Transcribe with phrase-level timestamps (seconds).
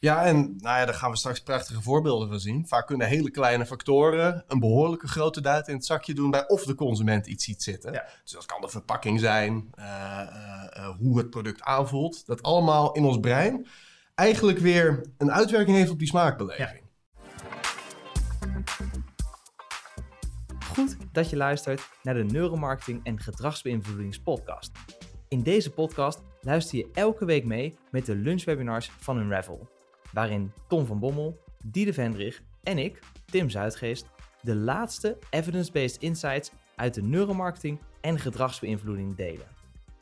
[0.00, 2.66] Ja, en nou ja, daar gaan we straks prachtige voorbeelden van zien.
[2.66, 6.64] Vaak kunnen hele kleine factoren een behoorlijke grote duit in het zakje doen bij of
[6.64, 7.92] de consument iets ziet zitten.
[7.92, 8.04] Ja.
[8.22, 12.26] Dus dat kan de verpakking zijn, eh, eh, eh, hoe het product aanvoelt.
[12.26, 13.66] Dat allemaal in ons brein
[14.14, 16.82] eigenlijk weer een uitwerking heeft op die smaakbeleving.
[20.74, 24.70] Goed dat je luistert naar de Neuromarketing en Gedragsbeïnvloedingspodcast.
[25.28, 29.68] In deze podcast luister je elke week mee met de lunchwebinars van Unravel,
[30.12, 34.06] waarin Tom van Bommel, Diede Vendrig en ik, Tim Zuidgeest,
[34.42, 39.46] de laatste evidence-based insights uit de neuromarketing en gedragsbeïnvloeding delen.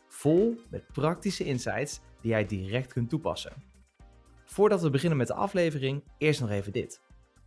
[0.09, 3.53] Vol met praktische insights die jij direct kunt toepassen.
[4.45, 7.01] Voordat we beginnen met de aflevering, eerst nog even dit.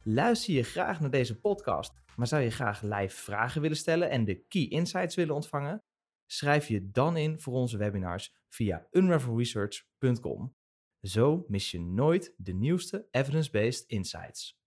[0.04, 4.26] Luister je graag naar deze podcast, maar zou je graag live vragen willen stellen en
[4.26, 5.84] de key insights willen ontvangen?
[6.26, 10.58] Schrijf je dan in voor onze webinars via unravelresearch.com.
[11.02, 14.58] Zo mis je nooit de nieuwste evidence-based insights.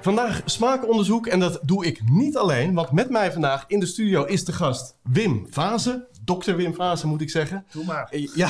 [0.00, 4.24] Vandaag smaakonderzoek en dat doe ik niet alleen, want met mij vandaag in de studio
[4.24, 6.06] is de gast Wim Vazen.
[6.24, 7.66] Dokter Wim Vazen moet ik zeggen.
[7.72, 8.08] Doe maar.
[8.10, 8.48] Eh, Ja,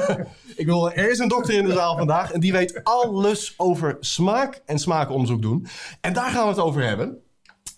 [0.56, 3.96] ik wil, er is een dokter in de zaal vandaag en die weet alles over
[4.00, 5.66] smaak en smaakonderzoek doen.
[6.00, 7.22] En daar gaan we het over hebben.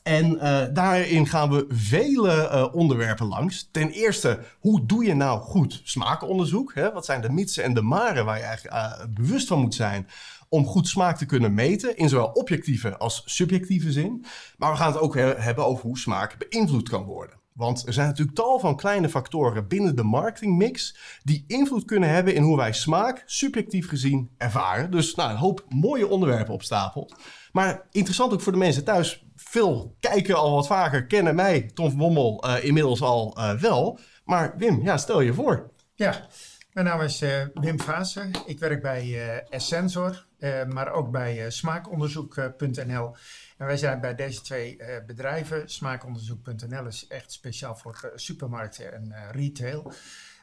[0.03, 3.69] En eh, daarin gaan we vele eh, onderwerpen langs.
[3.73, 6.75] Ten eerste, hoe doe je nou goed smaakonderzoek?
[6.75, 6.93] Hè?
[6.93, 10.09] Wat zijn de mitsen en de maren waar je eigenlijk eh, bewust van moet zijn
[10.49, 14.25] om goed smaak te kunnen meten in zowel objectieve als subjectieve zin.
[14.57, 17.40] Maar we gaan het ook he- hebben over hoe smaak beïnvloed kan worden.
[17.53, 22.35] Want er zijn natuurlijk tal van kleine factoren binnen de marketingmix die invloed kunnen hebben
[22.35, 24.91] in hoe wij smaak subjectief gezien ervaren.
[24.91, 27.11] Dus nou, een hoop mooie onderwerpen op stapel.
[27.53, 29.25] Maar interessant ook voor de mensen thuis.
[29.37, 33.99] Veel kijken al wat vaker, kennen mij, Tom van Bommel, eh, inmiddels al eh, wel.
[34.25, 35.71] Maar Wim, ja, stel je voor.
[35.95, 36.27] Ja,
[36.73, 38.31] mijn naam is eh, Wim Vaassen.
[38.47, 40.27] Ik werk bij Essensor,
[40.69, 43.15] maar ook bij smaakonderzoek.nl.
[43.61, 45.69] En wij zijn bij deze twee eh, bedrijven.
[45.71, 49.93] Smaakonderzoek.nl is echt speciaal voor eh, supermarkten en eh, retail.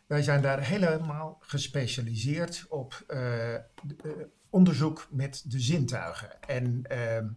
[0.07, 6.41] Wij zijn daar helemaal gespecialiseerd op de- onderzoek met de zintuigen.
[6.41, 7.27] En ehm,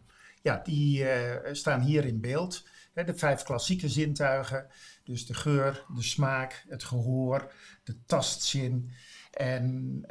[0.43, 1.07] ja, die
[1.53, 2.69] staan hier in beeld.
[2.93, 4.67] Hè, de vijf klassieke zintuigen.
[5.05, 7.53] Dus de geur, de smaak, het gehoor,
[7.85, 8.91] de tastzin
[9.31, 10.05] en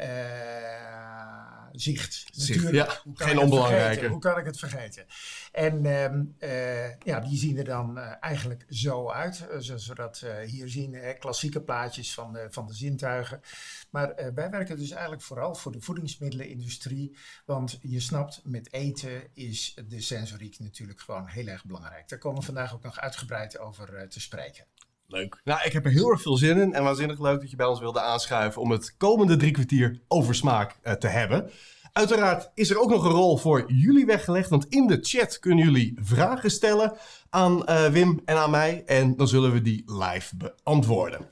[1.71, 2.25] zicht.
[2.31, 3.83] Zicht, Natuurlijk, ja, geen ik het onbelangrijke.
[3.85, 4.09] vergeten?
[4.09, 5.05] Hoe kan ik het vergeten?
[5.51, 9.95] En ehm, eh, ja, die zien er dan eh, eigenlijk zo uit, eh, zoals we
[9.95, 13.41] dat hier zien, hè, klassieke plaatjes van de, van de zintuigen.
[13.89, 19.75] Maar wij werken dus eigenlijk vooral voor de voedingsmiddelenindustrie, want je snapt, met eten is
[19.87, 22.09] de sensoriek natuurlijk gewoon heel erg belangrijk.
[22.09, 24.65] Daar komen we vandaag ook nog uitgebreid over te spreken.
[25.11, 25.41] Leuk.
[25.43, 27.65] Nou, ik heb er heel erg veel zin in en waanzinnig leuk dat je bij
[27.65, 31.49] ons wilde aanschuiven om het komende drie kwartier over smaak eh, te hebben.
[31.93, 35.65] Uiteraard is er ook nog een rol voor jullie weggelegd, want in de chat kunnen
[35.65, 36.93] jullie vragen stellen
[37.29, 41.27] aan eh, Wim en aan mij en dan zullen we die live beantwoorden.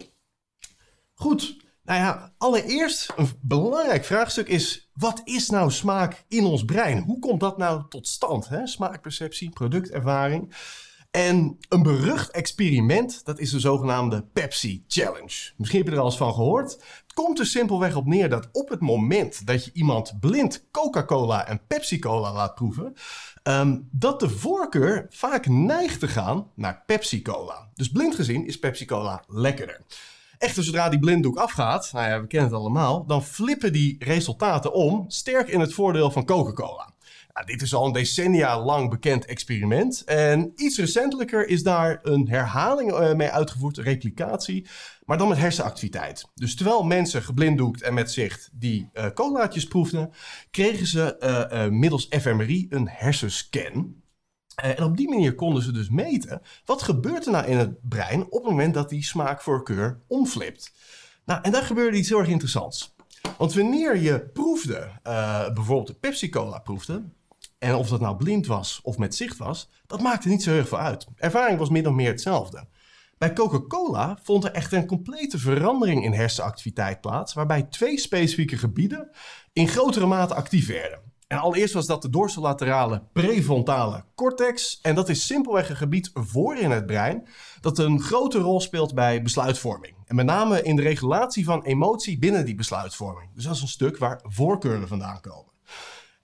[1.14, 7.04] Goed, nou ja, allereerst een belangrijk vraagstuk is, wat is nou smaak in ons brein?
[7.04, 8.50] Hoe komt dat nou tot stand?
[8.50, 8.68] Hè?
[8.68, 10.54] Smaakperceptie, productervaring.
[11.17, 15.51] En een berucht experiment, dat is de zogenaamde Pepsi Challenge.
[15.57, 16.72] Misschien heb je er al eens van gehoord.
[16.72, 21.47] Het komt er simpelweg op neer dat op het moment dat je iemand blind Coca-Cola
[21.47, 22.94] en Pepsi-Cola laat proeven,
[23.44, 27.69] ehm, dat de voorkeur vaak neigt te gaan naar Pepsi-Cola.
[27.73, 29.81] Dus blind gezien is Pepsi-Cola lekkerder.
[30.38, 34.73] Echter, zodra die blinddoek afgaat, nou ja, we kennen het allemaal, dan flippen die resultaten
[34.73, 36.95] om, sterk in het voordeel van Coca-Cola.
[37.38, 40.03] Nou, dit is al een decennia lang bekend experiment.
[40.03, 44.68] En iets recentelijker is daar een herhaling eh, mee uitgevoerd, replicatie,
[45.06, 46.26] maar dan met hersenactiviteit.
[46.36, 50.12] Dus terwijl mensen geblinddoekt en met zicht die eh colaatjes proefden,
[50.52, 53.96] kregen ze eh, middels fMRI een hersenscan.
[54.56, 58.24] En op die manier konden ze dus meten wat gebeurt er nou in het brein
[58.24, 60.74] op het moment dat die smaakvoorkeur omflipt.
[61.26, 62.96] Nou, en daar gebeurde iets heel erg interessants.
[63.38, 64.92] Want wanneer je proefde,
[65.53, 67.03] bijvoorbeeld de Pepsi-Cola proefde,
[67.58, 70.66] en of dat nou blind was of met zicht was, dat maakte niet zo heel
[70.66, 71.08] veel uit.
[71.16, 72.68] Ervaring was min of meer hetzelfde.
[73.18, 79.09] Bij Coca-Cola vond er echter een complete verandering in hersenactiviteit plaats, waarbij twee specifieke gebieden
[79.54, 81.00] in grotere mate actief werden.
[81.28, 84.80] En allereerst was dat de dorsolaterale prefrontale cortex.
[84.82, 87.28] En dat is simpelweg een gebied voor in het brein
[87.62, 89.96] dat een grote rol speelt bij besluitvorming.
[90.06, 93.30] En met name in de regulatie van emotie binnen die besluitvorming.
[93.34, 95.47] Dus dat is een stuk waar voorkeuren vandaan komen.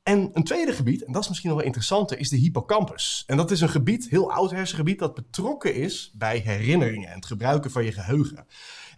[0.04, 3.24] En een tweede gebied, en dat is misschien nog wel interessanter, is de hippocampus.
[3.28, 7.26] En dat is een gebied, heel oud hersengebied, dat betrokken is bij herinneringen en het
[7.26, 8.48] gebruiken van je geheugen.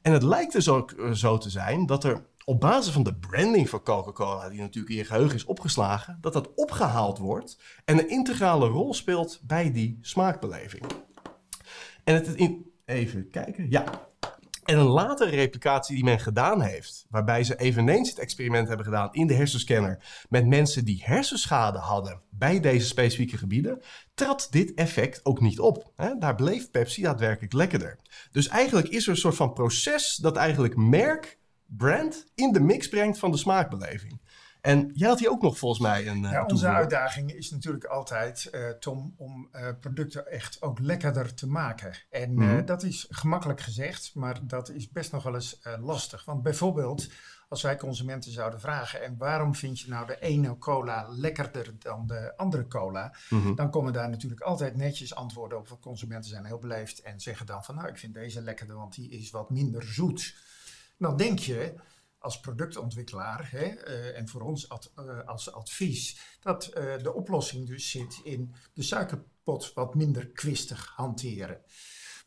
[0.02, 3.16] En het lijkt dus ook eh, zo te zijn dat er op basis van de
[3.16, 8.00] branding van Coca-Cola, die natuurlijk in je geheugen is opgeslagen, dat dat opgehaald wordt en
[8.00, 10.86] een integrale rol speelt bij die smaakbeleving.
[12.04, 12.36] En het
[12.86, 14.10] even kijken, ja.
[14.66, 19.10] En een latere replicatie die men gedaan heeft, waarbij ze eveneens het experiment hebben gedaan
[19.14, 23.82] in de hersenscanner met mensen die hersenschade hadden bij deze specifieke gebieden,
[24.14, 25.94] trad dit effect ook niet op.
[26.20, 28.00] Daar bleef Pepsi daadwerkelijk lekkerder.
[28.32, 32.90] Dus eigenlijk is er een soort van proces dat eigenlijk merk, brand, in de mix
[32.90, 34.20] brengt van de smaakbeleving.
[34.66, 36.24] En jij had hier ook nog volgens mij een.
[36.24, 41.34] Uh, ja, onze uitdaging is natuurlijk altijd, uh, Tom, om uh, producten echt ook lekkerder
[41.34, 41.94] te maken.
[42.10, 42.66] En mm.
[42.66, 46.26] dat is gemakkelijk gezegd, maar dat is best nog wel eens lastig.
[46.26, 47.10] Want bijvoorbeeld,
[47.50, 52.08] als wij consumenten zouden vragen: en waarom vind je nou de ene cola lekkerder dan
[52.08, 53.16] de andere cola?
[53.30, 53.56] Mm -hmm.
[53.56, 55.68] Dan komen daar natuurlijk altijd netjes antwoorden op.
[55.68, 58.96] Want consumenten zijn heel beleefd en zeggen dan van: nou, ik vind deze lekkerder, want
[58.96, 60.36] die is wat minder zoet.
[60.98, 61.74] Dan denk je
[62.26, 67.92] als productontwikkelaar hè, uh, en voor ons uh, als advies, dat uh, de oplossing dus
[67.92, 71.62] zit in de suikerpot wat minder kwistig hanteren.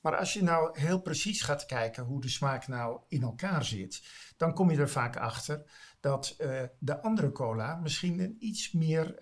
[0.01, 4.03] Maar als je nou heel precies gaat kijken hoe de smaak nou in elkaar zit,
[4.37, 6.35] dan kom je er vaak achter dat
[6.79, 9.15] de andere cola misschien een iets meer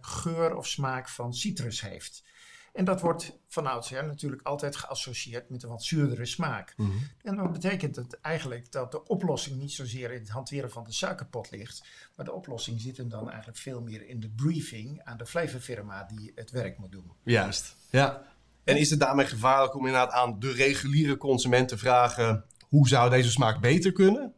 [0.00, 2.24] geur of smaak van citrus heeft.
[2.72, 6.74] En dat wordt van oudsher natuurlijk altijd geassocieerd met een wat zuurdere smaak.
[6.76, 7.08] Mm -hmm.
[7.22, 10.92] En dan betekent het eigenlijk dat de oplossing niet zozeer in het hanteren van de
[10.92, 11.84] suikerpot ligt,
[12.16, 16.04] maar de oplossing zit hem dan eigenlijk veel meer in de briefing aan de flavorfirma
[16.04, 17.12] die het werk moet doen.
[17.22, 18.22] Juist, ja.
[18.64, 23.10] En is het daarmee gevaarlijk om inderdaad aan de reguliere consument te vragen hoe zou
[23.10, 24.34] deze smaak beter kunnen?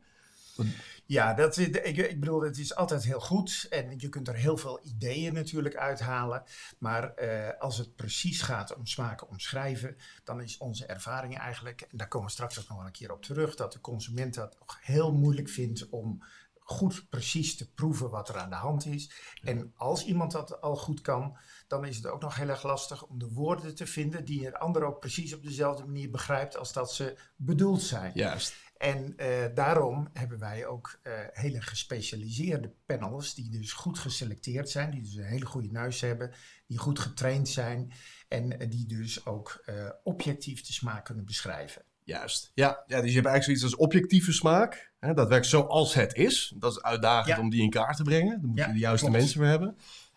[1.12, 4.56] Ja, dat, ik, ik bedoel, het is altijd heel goed en je kunt er heel
[4.56, 6.42] veel ideeën natuurlijk uithalen.
[6.78, 11.96] Maar eh, als het precies gaat om smaken omschrijven, dan is onze ervaring eigenlijk, en
[11.96, 14.56] daar komen we straks ook nog wel een keer op terug, dat de consument dat
[14.80, 16.22] heel moeilijk vindt om
[16.58, 19.10] goed precies te proeven wat er aan de hand is.
[19.42, 21.36] En als iemand dat al goed kan,
[21.66, 24.56] dan is het ook nog heel erg lastig om de woorden te vinden die een
[24.56, 28.12] ander ook precies op dezelfde manier begrijpt als dat ze bedoeld zijn.
[28.14, 28.54] Juist.
[28.82, 34.90] En uh, daarom hebben wij ook uh, hele gespecialiseerde panels, die dus goed geselecteerd zijn,
[34.90, 36.32] die dus een hele goede neus hebben,
[36.66, 37.92] die goed getraind zijn
[38.28, 39.64] en uh, die dus ook
[40.02, 41.82] objectief de smaak kunnen beschrijven.
[42.04, 42.50] Juist.
[42.54, 44.92] Ja, ja, dus je hebt eigenlijk zoiets als objectieve smaak.
[44.98, 46.54] Hè, dat werkt zoals het is.
[46.56, 47.42] Dat is uitdagend ja.
[47.42, 48.40] om die in kaart te brengen.
[48.40, 49.20] Daar moet ja, je de juiste klopt.
[49.20, 49.68] mensen voor hebben.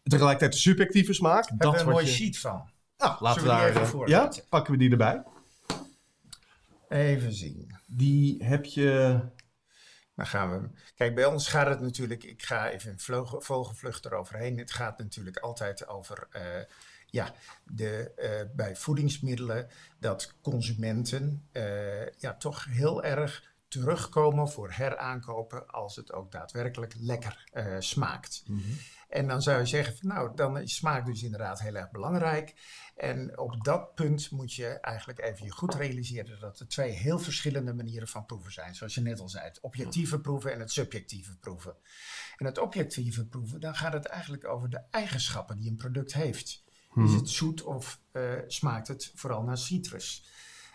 [0.03, 1.47] En tegelijkertijd de subjectieve smaak.
[1.47, 2.11] Daar hebben we een mooie je...
[2.11, 2.69] sheet van.
[2.97, 4.09] Nou, laten we daar...
[4.09, 5.23] ja, pakken we die erbij.
[6.89, 7.74] Even zien.
[7.95, 9.19] Die heb je.
[10.15, 10.69] Dan gaan we.
[10.95, 12.23] Kijk, bij ons gaat het natuurlijk.
[12.23, 14.57] Ik ga even een vogelvlucht eroverheen.
[14.57, 16.27] Het gaat natuurlijk altijd over.
[16.35, 16.41] Uh,
[17.05, 17.33] ja,
[17.63, 19.67] de, uh, bij voedingsmiddelen.
[19.99, 21.47] Dat consumenten.
[21.53, 25.67] Uh, ja, toch heel erg terugkomen voor heraankopen.
[25.67, 27.43] als het ook daadwerkelijk lekker
[27.79, 28.43] smaakt.
[28.45, 28.77] Mm -hmm.
[29.09, 32.53] En dan zou je zeggen, nou, dan is smaak dus inderdaad heel erg belangrijk.
[32.95, 37.19] En op dat punt moet je eigenlijk even je goed realiseren dat er twee heel
[37.19, 38.75] verschillende manieren van proeven zijn.
[38.75, 41.75] Zoals je net al zei, het objectieve proeven en het subjectieve proeven.
[42.37, 46.63] En het objectieve proeven, dan gaat het eigenlijk over de eigenschappen die een product heeft.
[46.89, 47.05] Hmm.
[47.05, 50.29] Is het zoet of uh, smaakt het vooral naar citrus?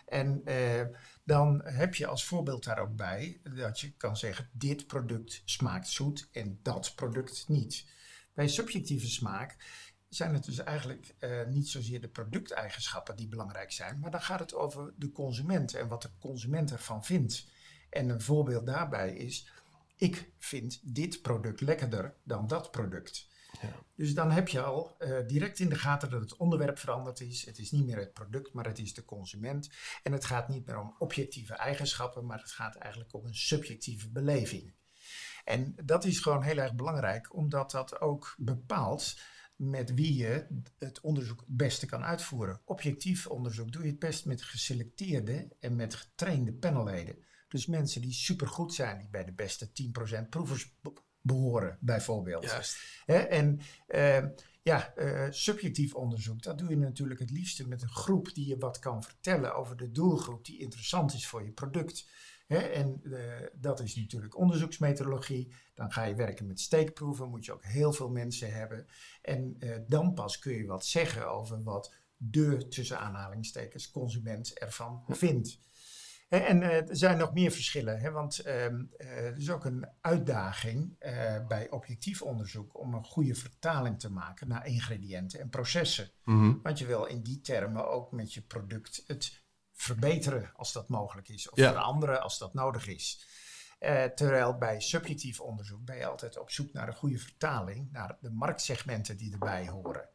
[0.05, 0.81] En uh,
[1.23, 5.87] dan heb je als voorbeeld daar ook bij dat je kan zeggen: dit product smaakt
[5.87, 7.85] zoet en dat product niet.
[8.33, 9.55] Bij subjectieve smaak
[10.09, 14.39] zijn het dus eigenlijk uh, niet zozeer de producteigenschappen die belangrijk zijn, maar dan gaat
[14.39, 17.47] het over de consument en wat de consument ervan vindt.
[17.89, 19.49] En een voorbeeld daarbij is,
[19.95, 23.29] ik vind dit product lekkerder dan dat product.
[23.61, 23.73] Ja.
[23.95, 27.45] Dus dan heb je al uh, direct in de gaten dat het onderwerp veranderd is.
[27.45, 29.69] Het is niet meer het product, maar het is de consument.
[30.03, 34.09] En het gaat niet meer om objectieve eigenschappen, maar het gaat eigenlijk om een subjectieve
[34.09, 34.73] beleving.
[35.43, 39.19] En dat is gewoon heel erg belangrijk, omdat dat ook bepaalt
[39.55, 42.61] met wie je het onderzoek het beste kan uitvoeren.
[42.65, 47.15] Objectief onderzoek doe je het best met geselecteerde en met getrainde panelleden.
[47.47, 49.69] Dus mensen die supergoed zijn, die bij de beste
[50.25, 50.75] 10% proevers
[51.21, 52.43] behoren, bijvoorbeeld.
[52.43, 53.03] Juist.
[53.05, 54.25] En uh,
[54.61, 58.57] ja, uh, subjectief onderzoek, dat doe je natuurlijk het liefste met een groep die je
[58.57, 62.09] wat kan vertellen over de doelgroep die interessant is voor je product.
[62.51, 63.19] Hè, en uh,
[63.53, 65.53] dat is natuurlijk onderzoeksmethodologie.
[65.73, 68.87] Dan ga je werken met steekproeven, moet je ook heel veel mensen hebben.
[69.21, 75.03] En uh, dan pas kun je wat zeggen over wat de, tussen aanhalingstekens, consument ervan
[75.07, 75.59] vindt.
[76.27, 79.87] Hè, en uh, er zijn nog meer verschillen, hè, want ehm, er is ook een
[80.01, 80.97] uitdaging
[81.47, 86.09] bij objectief onderzoek om een goede vertaling te maken naar ingrediënten en processen.
[86.23, 86.59] Mm -hmm.
[86.63, 89.40] Want je wil in die termen ook met je product het
[89.81, 91.49] verbeteren als dat mogelijk is.
[91.49, 91.71] Of ja.
[91.71, 93.25] veranderen als dat nodig is.
[93.79, 98.17] Eh, terwijl bij subjectief onderzoek ben je altijd op zoek naar een goede vertaling naar
[98.21, 100.09] de marktsegmenten die erbij horen.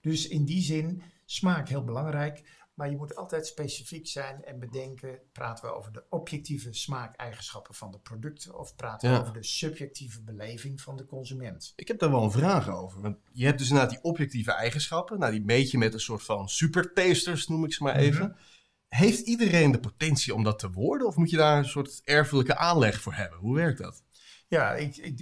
[0.00, 5.18] Dus in die zin, smaak heel belangrijk, maar je moet altijd specifiek zijn en bedenken,
[5.32, 9.20] praten we over de objectieve smaakeigenschappen van de producten of praten we Ja.
[9.20, 11.72] over de subjectieve beleving van de consument?
[11.76, 13.00] Ik heb daar wel een vraag over.
[13.00, 15.18] Want je hebt dus inderdaad die objectieve eigenschappen.
[15.18, 18.36] Nou, die meet je met een soort van supertasters, noem ik ze maar even.
[18.90, 21.06] Heeft iedereen de potentie om dat te worden?
[21.06, 23.38] Of moet je daar een soort erfelijke aanleg voor hebben?
[23.38, 24.02] Hoe werkt dat?
[24.48, 25.20] Ja, ik, ik,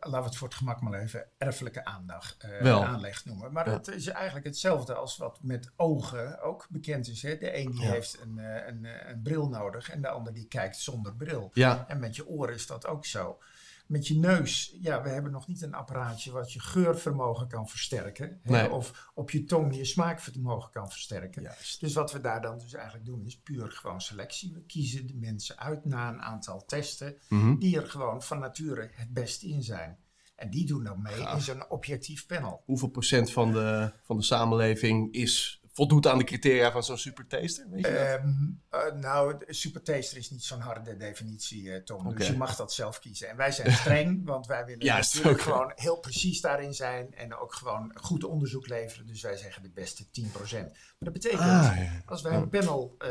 [0.00, 3.52] laten we het voor het gemak maar even erfelijke aandacht, eh, aanleg noemen.
[3.52, 3.72] Maar Ja.
[3.76, 7.22] het is eigenlijk hetzelfde als wat met ogen ook bekend is.
[7.22, 7.36] Hè?
[7.38, 7.90] De een die Ja.
[7.90, 11.50] heeft een, eh, een, eh, een bril nodig en de ander die kijkt zonder bril.
[11.54, 13.38] Ja, En met je oren is dat ook zo.
[13.86, 18.38] Met je neus, ja, we hebben nog niet een apparaatje wat je geurvermogen kan versterken.
[18.42, 18.70] hè, Nee.
[18.70, 21.42] Of op je tong je smaakvermogen kan versterken.
[21.42, 21.80] juist.
[21.80, 24.52] Dus wat we daar dan dus eigenlijk doen is puur gewoon selectie.
[24.52, 27.56] We kiezen de mensen uit na een aantal testen Mhm.
[27.58, 29.98] die er gewoon van nature het beste in zijn.
[30.34, 32.62] En die doen dan mee in zo'n objectief panel.
[32.64, 37.66] Hoeveel procent van de, van de samenleving is, voldoet aan de criteria van zo'n supertaster?
[37.70, 37.96] Weet je?
[37.96, 38.28] Ehm,
[38.70, 42.14] eh, nou, supertaster is niet zo'n harde definitie, eh, Tom.
[42.14, 43.28] Dus je mag dat zelf kiezen.
[43.28, 47.14] En wij zijn streng, want wij willen natuurlijk gewoon heel precies daarin zijn.
[47.14, 49.06] En ook gewoon goed onderzoek leveren.
[49.06, 50.70] Dus wij zeggen de beste 10%.
[50.70, 52.02] Maar dat betekent, Ah, ja.
[52.06, 53.10] als wij een panel eh,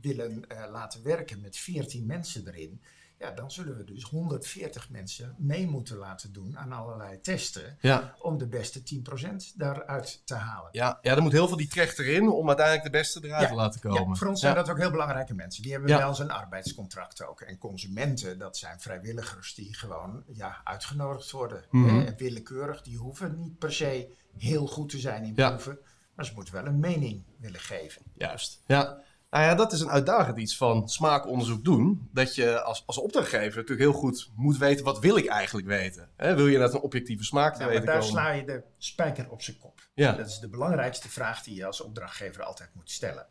[0.00, 2.82] willen laten werken met 14 mensen erin...
[3.18, 7.76] Ja, dan zullen we dus 140 mensen mee moeten laten doen aan allerlei testen...
[7.80, 10.68] Ja, om de beste 10% daaruit te halen.
[10.72, 13.48] ja, ja, er moet heel veel die trechter in om uiteindelijk de beste eruit Ja,
[13.48, 14.08] te laten komen.
[14.08, 15.62] Ja, voor ons zijn dat ook heel belangrijke mensen.
[15.62, 17.40] Die hebben wel zo'n arbeidscontract ook.
[17.40, 21.64] En consumenten, dat zijn vrijwilligers die gewoon ja, uitgenodigd worden.
[21.70, 22.00] Mhm.
[22.00, 25.78] Eh, willekeurig, die hoeven niet per se heel goed te zijn in proeven.
[26.14, 28.02] Maar ze moeten wel een mening willen geven.
[28.14, 28.62] Juist.
[28.66, 29.00] Ja.
[29.30, 32.08] Nou ja, dat is een uitdagend iets van smaakonderzoek doen.
[32.12, 36.10] Dat je als, als opdrachtgever natuurlijk heel goed moet weten, wat wil ik eigenlijk weten?
[36.16, 38.10] Wil je net een objectieve smaak te maar weten daar komen?
[38.10, 39.80] sla je de spijker op zijn kop.
[39.94, 40.12] Ja.
[40.12, 43.26] Dat is de belangrijkste vraag die je als opdrachtgever altijd moet stellen.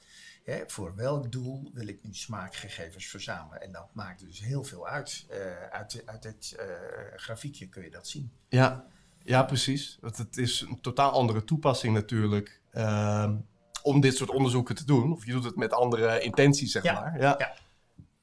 [0.68, 3.62] Voor welk doel wil ik nu smaakgegevens verzamelen?
[3.62, 5.26] En dat maakt dus heel veel uit.
[5.30, 5.40] Eh,
[5.72, 6.66] uit, uit dit eh,
[7.16, 8.32] grafiekje kun je dat zien.
[8.50, 8.86] Ja,
[9.24, 9.98] ja, precies.
[10.02, 13.36] Want het is een totaal andere toepassing natuurlijk ehm,
[13.88, 15.12] om dit soort onderzoeken te doen.
[15.12, 17.20] Of je doet het met andere intenties, zeg Ja, maar.
[17.22, 17.56] Ja, ja.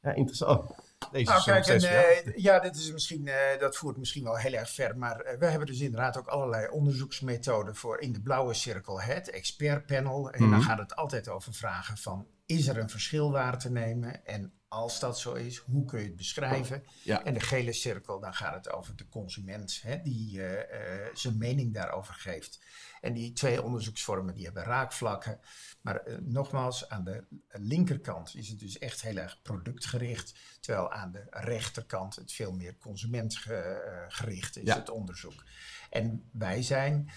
[0.03, 0.13] ja.
[0.15, 0.61] interessant.
[0.61, 0.79] Oh,
[1.13, 1.95] deze Nou, kijk, en, jou.
[1.95, 4.99] eh, ja, dit is misschien, eh, dat voert misschien wel heel erg ver.
[4.99, 9.31] Maar eh, we hebben dus inderdaad ook allerlei onderzoeksmethoden voor in de blauwe cirkel het
[9.31, 10.31] expertpanel.
[10.31, 10.61] En dan Mhm.
[10.61, 14.25] gaat het altijd over vragen van, is er een verschil waar te nemen?
[14.27, 16.85] En als dat zo is, hoe kun je het beschrijven?
[17.03, 17.25] Ja.
[17.25, 21.39] En de gele cirkel, dan gaat het over de consument, hè, die eh, eh, zijn
[21.39, 22.61] mening daarover geeft.
[23.01, 25.41] En die twee onderzoeksvormen, die hebben raakvlakken.
[25.81, 30.35] Maar eh, nogmaals, aan de linkerkant is het dus echt heel erg productgericht.
[30.61, 34.77] Terwijl aan de rechterkant het veel meer consumentgericht is, Ja.
[34.77, 35.45] het onderzoek.
[35.91, 37.11] En wij zijn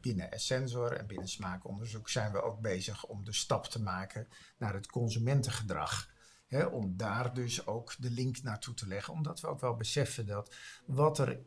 [0.00, 4.74] binnen Essensor en binnen smaakonderzoek zijn we ook bezig om de stap te maken naar
[4.74, 6.16] het consumentengedrag.
[6.48, 9.12] Hè, om daar dus ook de link naartoe te leggen.
[9.12, 10.54] Omdat we ook wel beseffen dat
[10.86, 11.40] wat er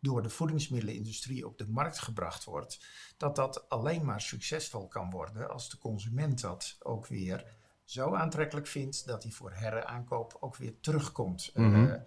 [0.00, 2.86] door de voedingsmiddelenindustrie op de markt gebracht wordt,
[3.16, 7.44] dat dat alleen maar succesvol kan worden als de consument dat ook weer
[7.84, 11.50] zo aantrekkelijk vindt dat hij voor heraankoop ook weer terugkomt.
[11.54, 11.98] Eh, Mhm.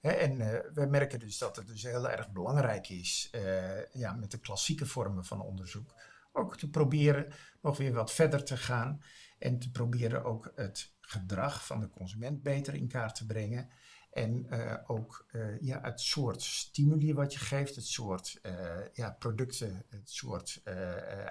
[0.00, 4.12] hè, en eh, we merken dus dat het dus heel erg belangrijk is eh, ja,
[4.12, 5.94] met de klassieke vormen van onderzoek
[6.32, 9.02] ook te proberen nog weer wat verder te gaan
[9.38, 13.68] en te proberen ook het gedrag van de consument beter in kaart te brengen.
[14.16, 18.54] En eh, ook eh, ja, het soort stimuli wat je geeft, het soort eh,
[18.92, 20.62] ja, producten, het soort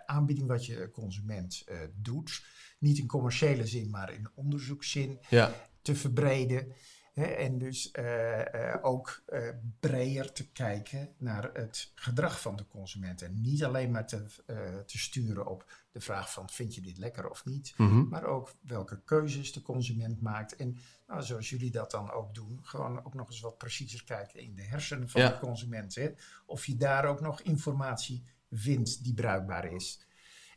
[0.06, 1.66] aanbieding wat je consument
[1.96, 2.46] doet.
[2.80, 6.74] Niet in commerciële zin, maar in onderzoekszin Ja, te verbreden.
[7.16, 13.22] En dus eh, eh, ook eh, breder te kijken naar het gedrag van de consument.
[13.22, 14.26] En niet alleen maar te,
[14.86, 17.74] te sturen op de vraag van vind je dit lekker of niet.
[17.78, 18.08] Mhm.
[18.08, 20.56] Maar ook welke keuzes de consument maakt.
[20.56, 24.40] En nou, zoals jullie dat dan ook doen, gewoon ook nog eens wat preciezer kijken
[24.40, 25.30] in de hersenen van Ja.
[25.30, 25.96] de consument.
[25.96, 26.10] Hè?
[26.46, 30.06] Of je daar ook nog informatie vindt die bruikbaar is.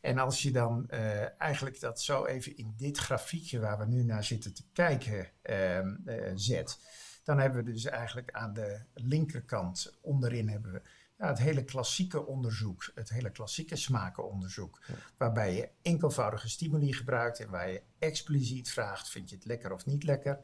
[0.01, 4.03] En als je dan eh, eigenlijk dat zo even in dit grafiekje waar we nu
[4.03, 6.79] naar zitten te kijken ehm, eh, zet,
[7.23, 10.81] dan hebben we dus eigenlijk aan de linkerkant onderin hebben we
[11.17, 14.81] ja, het hele klassieke onderzoek, het hele klassieke smakenonderzoek,
[15.17, 19.85] waarbij je enkelvoudige stimuli gebruikt en waar je expliciet vraagt, vind je het lekker of
[19.85, 20.39] niet lekker?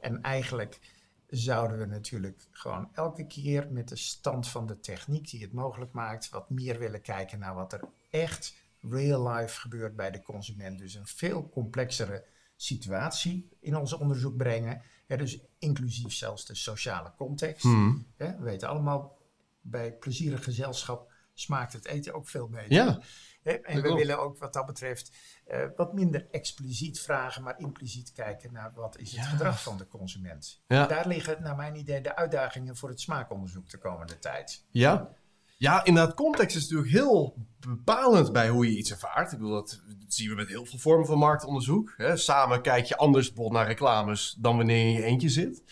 [0.00, 0.80] En eigenlijk
[1.26, 5.92] zouden we natuurlijk gewoon elke keer met de stand van de techniek die het mogelijk
[5.92, 10.78] maakt, wat meer willen kijken naar wat er echt real life gebeurt bij de consument.
[10.78, 12.24] Dus een veel complexere
[12.56, 17.62] situatie in ons onderzoek brengen dus inclusief zelfs de sociale context.
[17.62, 18.06] Hmm.
[18.16, 19.18] Hè, we weten allemaal,
[19.60, 22.72] bij plezierig gezelschap smaakt het eten ook veel beter.
[22.72, 23.00] Ja,
[23.42, 23.98] Hè, En we klopt.
[23.98, 25.12] willen ook wat dat betreft
[25.46, 29.26] eh, wat minder expliciet vragen, maar impliciet kijken naar wat is het Ja.
[29.30, 30.62] gedrag van de consument.
[30.66, 30.86] Ja.
[30.86, 34.64] Daar liggen naar mijn idee de uitdagingen voor het smaakonderzoek de komende tijd.
[34.70, 35.10] Ja.
[35.58, 39.32] Ja, inderdaad, context is natuurlijk heel bepalend bij hoe je iets ervaart.
[39.32, 41.94] Ik bedoel, dat zien we met heel veel vormen van marktonderzoek.
[41.96, 42.16] Hè.
[42.16, 45.62] Samen kijk je anders bijvoorbeeld naar reclames dan wanneer je in je eentje zit.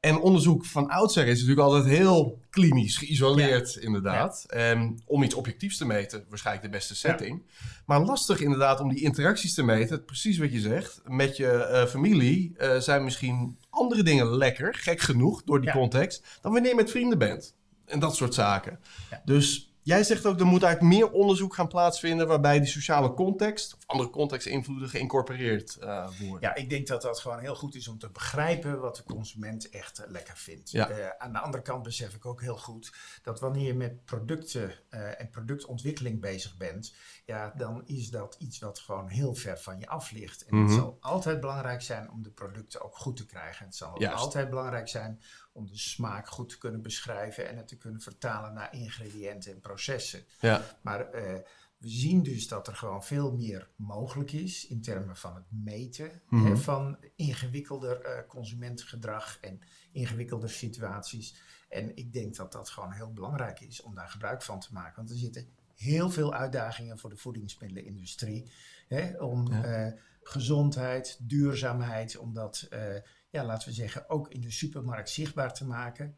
[0.00, 4.44] En onderzoek van oudsher is natuurlijk altijd heel klinisch, geïsoleerd inderdaad.
[4.48, 7.42] En om iets objectiefs te meten, waarschijnlijk de beste setting.
[7.86, 10.04] Maar lastig inderdaad om die interacties te meten.
[10.04, 11.00] Precies wat je zegt.
[11.04, 16.38] Met je eh, familie eh, zijn misschien andere dingen lekker, gek genoeg, door die context,
[16.40, 17.54] dan wanneer je met vrienden bent.
[17.86, 18.80] En dat soort zaken.
[19.10, 19.22] Ja.
[19.24, 23.74] Dus jij zegt ook, er moet eigenlijk meer onderzoek gaan plaatsvinden waarbij die sociale context
[23.74, 26.48] of andere contextinvloeden geïncorporeerd eh, worden.
[26.48, 29.68] Ja, ik denk dat dat gewoon heel goed is om te begrijpen wat de consument
[29.68, 30.70] echt eh, lekker vindt.
[30.70, 30.88] Ja.
[30.88, 34.74] Eh, aan de andere kant besef ik ook heel goed dat wanneer je met producten
[35.18, 36.94] en productontwikkeling bezig bent,
[37.26, 40.44] ja, dan is dat iets wat gewoon heel ver van je af ligt.
[40.44, 40.66] En Mhm.
[40.66, 43.64] het zal altijd belangrijk zijn om de producten ook goed te krijgen.
[43.66, 44.18] Het zal Juist.
[44.22, 45.20] altijd belangrijk zijn
[45.52, 49.60] om de smaak goed te kunnen beschrijven en het te kunnen vertalen naar ingrediënten en
[49.60, 50.24] processen.
[50.40, 50.62] Ja.
[50.82, 51.40] Maar eh,
[51.76, 56.22] we zien dus dat er gewoon veel meer mogelijk is in termen van het meten
[56.28, 56.44] Mhm.
[56.46, 59.60] hè, van ingewikkelder eh, consumentengedrag en
[59.92, 61.42] ingewikkelder situaties.
[61.68, 64.96] En ik denk dat dat gewoon heel belangrijk is om daar gebruik van te maken.
[64.96, 68.50] Want er zitten heel veel uitdagingen voor de voedingsmiddelenindustrie.
[68.88, 69.64] Hè, om Ja.
[69.64, 69.92] eh,
[70.22, 72.94] gezondheid, duurzaamheid, om dat, eh,
[73.30, 76.16] ja, laten we zeggen, ook in de supermarkt zichtbaar te maken.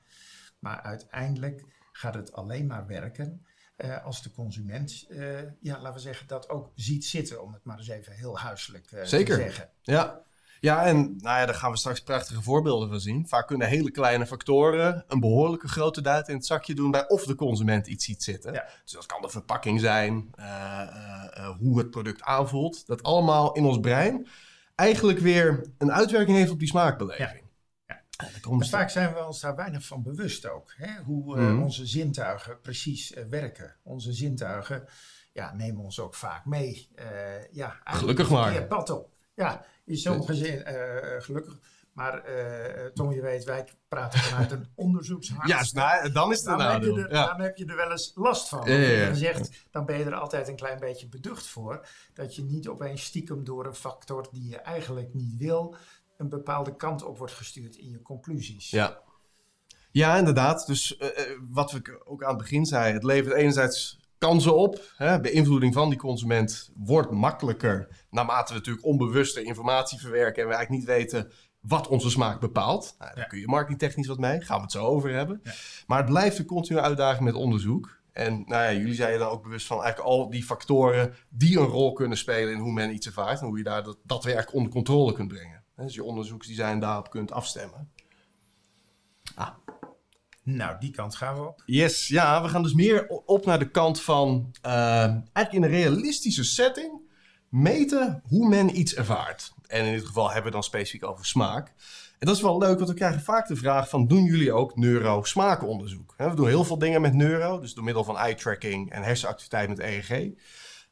[0.59, 3.47] Maar uiteindelijk gaat het alleen maar werken
[3.77, 5.07] eh, als de consument,
[5.61, 8.89] ja, laten we zeggen, dat ook ziet zitten, om het maar eens even heel huiselijk
[9.03, 9.37] Zeker.
[9.37, 9.71] te zeggen.
[9.83, 10.23] Ja.
[10.61, 13.29] Ja, en nou ja, daar gaan we straks prachtige voorbeelden van zien.
[13.29, 17.25] Vaak kunnen hele kleine factoren een behoorlijke grote duit in het zakje doen bij of
[17.25, 18.53] de consument iets ziet zitten.
[18.53, 18.67] Ja.
[18.85, 20.45] Dus dat kan de verpakking zijn, eh,
[20.83, 22.87] eh, eh, hoe het product aanvoelt.
[22.87, 24.27] Dat allemaal in ons brein
[24.75, 27.43] eigenlijk weer een uitwerking heeft op die smaakbeleving.
[27.87, 28.03] Ja.
[28.17, 28.27] Ja.
[28.51, 30.75] En vaak zijn we ons daar weinig van bewust ook.
[30.77, 31.03] Hè?
[31.03, 31.63] Hoe Mhm.
[31.63, 33.77] onze zintuigen precies werken.
[33.83, 34.85] Onze zintuigen
[35.33, 36.89] ja, nemen ons ook vaak mee.
[37.51, 38.63] ja, Gelukkig maar.
[38.67, 39.09] pad op.
[39.35, 41.59] Ja, in sommige zin eh, eh, gelukkig.
[41.93, 45.49] Maar eh, Tom, je weet, wij praten vanuit een onderzoekshart.
[45.49, 47.05] Ja, nou, dan is het een dan, heb je nadeel.
[47.05, 47.27] er, Ja.
[47.27, 48.71] dan heb je er wel eens last van.
[48.73, 51.87] Ja, gezegd, dan ben je er altijd een klein beetje beducht voor.
[52.15, 55.77] Dat je niet opeens stiekem door een factor die je eigenlijk niet wil,
[56.17, 58.71] een bepaalde kant op wordt gestuurd in je conclusies.
[58.71, 59.01] Ja.
[59.91, 60.67] Ja, inderdaad.
[60.67, 60.99] Dus
[61.49, 64.93] wat we ook aan het begin zeiden, het levert enerzijds kansen op.
[64.97, 65.21] Hè?
[65.21, 70.87] Beïnvloeding van die consument wordt makkelijker naarmate we natuurlijk onbewuste informatie verwerken en we eigenlijk
[70.87, 72.95] niet weten wat onze smaak bepaalt.
[72.99, 73.29] Nou, daar Ja.
[73.29, 75.41] kun je marketingtechnisch wat mee, gaan we het zo over hebben.
[75.43, 75.53] Ja.
[75.87, 77.97] Maar het blijft een continue uitdaging met onderzoek.
[78.13, 81.67] En nou ja, jullie zeiden dan ook bewust van eigenlijk al die factoren die een
[81.67, 84.35] rol kunnen spelen in hoe men iets ervaart en hoe je daar dat, dat weer
[84.35, 85.63] eigenlijk onder controle kunt brengen.
[85.77, 87.91] Hè, Dus je onderzoeksdesign daarop kunt afstemmen.
[90.57, 91.63] Nou, die kant gaan we op.
[91.67, 95.69] Yes, ja, we gaan dus meer op naar de kant van eh, eigenlijk in een
[95.69, 97.01] realistische setting
[97.49, 99.53] meten hoe men iets ervaart.
[99.67, 101.73] En in dit geval hebben we dan specifiek over smaak.
[102.19, 104.77] En dat is wel leuk, want we krijgen vaak de vraag van, doen jullie ook
[104.77, 106.15] neurosmaakonderzoek?
[106.17, 109.79] We doen heel veel dingen met neuro, dus door middel van eye-tracking en hersenactiviteit met
[109.79, 110.31] EEG.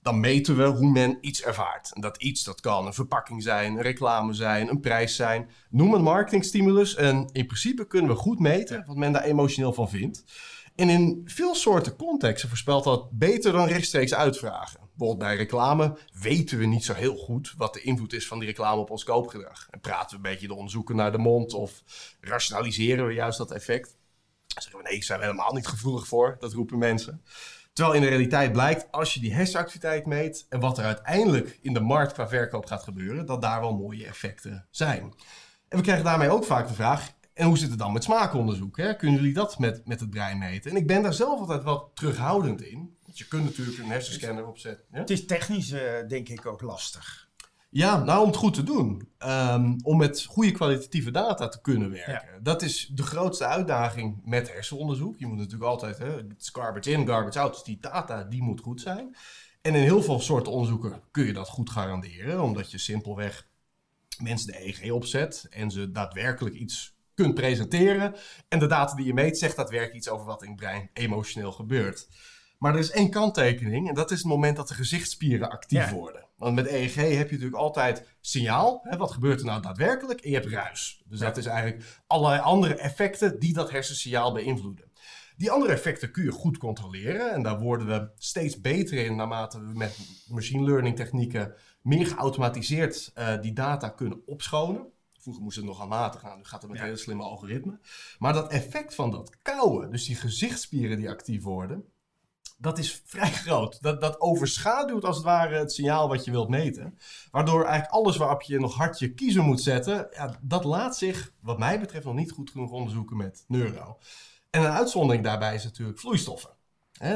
[0.07, 1.93] Dan meten we hoe men iets ervaart.
[1.95, 5.51] En dat iets, dat kan een verpakking zijn, een reclame zijn, een prijs zijn.
[5.71, 6.95] Noem een marketingstimulus.
[6.95, 10.25] En in principe kunnen we goed meten wat men daar emotioneel van vindt.
[10.75, 14.81] En in veel soorten contexten voorspelt dat beter dan rechtstreeks uitvragen.
[14.81, 18.49] Bijvoorbeeld bij reclame weten we niet zo heel goed wat de invloed is van die
[18.49, 19.67] reclame op ons koopgedrag.
[19.71, 21.83] En praten we een beetje de onderzoeken naar de mond of
[22.21, 23.97] rationaliseren we juist dat effect.
[24.47, 26.37] Dan zeggen we nee, zijn we helemaal niet gevoelig voor.
[26.39, 27.23] Dat roepen mensen.
[27.77, 31.75] Terwijl in de realiteit blijkt, als je die hersenactiviteit meet en wat er uiteindelijk in
[31.75, 35.15] de markt qua verkoop gaat gebeuren, dat daar wel mooie effecten zijn.
[35.69, 38.77] En we krijgen daarmee ook vaak de vraag, en hoe zit het dan met smaakonderzoek?
[38.77, 38.97] Hè?
[38.97, 40.71] Kunnen jullie dat met, met het brein meten?
[40.71, 42.97] En ik ben daar zelf altijd wat terughoudend in.
[43.05, 44.85] Want je kunt natuurlijk een hersenscanner opzetten.
[44.93, 44.99] Ja?
[44.99, 47.26] Het is technisch, eh, denk ik, ook lastig.
[47.77, 49.09] Ja, nou om het goed te doen.
[49.19, 52.43] Ehm, om met goede kwalitatieve data te kunnen werken.
[52.43, 55.19] Dat is de grootste uitdaging met hersenonderzoek.
[55.19, 57.53] Je moet natuurlijk altijd, hè, het is garbage in, garbage out.
[57.53, 59.17] Dus die data, die moet goed zijn.
[59.63, 62.43] En in heel veel soorten onderzoeken kun je dat goed garanderen.
[62.43, 63.47] Omdat je simpelweg
[64.23, 68.15] mensen de EEG opzet en ze daadwerkelijk iets kunt presenteren.
[68.49, 71.53] En de data die je meet zegt daadwerkelijk iets over wat in het brein emotioneel
[71.53, 72.09] gebeurt.
[72.59, 75.93] Maar er is één kanttekening en dat is het moment dat de gezichtsspieren actief Ja.
[75.93, 76.26] worden.
[76.37, 78.81] Want met EEG heb je natuurlijk altijd signaal.
[78.83, 80.21] Hè, wat gebeurt er nou daadwerkelijk?
[80.21, 81.03] En je hebt ruis.
[81.07, 84.91] Dus dat is eigenlijk allerlei andere effecten die dat hersensignaal beïnvloeden.
[85.37, 87.33] Die andere effecten kun je goed controleren.
[87.33, 93.13] En daar worden we steeds beter in naarmate we met machine learning technieken meer geautomatiseerd
[93.15, 94.87] uh, die data kunnen opschonen.
[95.13, 97.81] Vroeger moest het nog handmatig gaan, nu gaat het met hele slimme algoritmen.
[98.19, 101.85] Maar dat effect van dat kauwen, dus die gezichtsspieren die actief worden,
[102.57, 103.83] dat is vrij groot.
[103.83, 106.99] Dat, dat overschaduwt als het ware het signaal wat je wilt meten.
[107.31, 111.33] Waardoor eigenlijk alles waarop je nog hard je kiezer moet zetten, ja, dat laat zich,
[111.41, 113.99] wat mij betreft, nog niet goed genoeg onderzoeken met neuro.
[114.51, 116.51] En een uitzondering daarbij is natuurlijk vloeistoffen.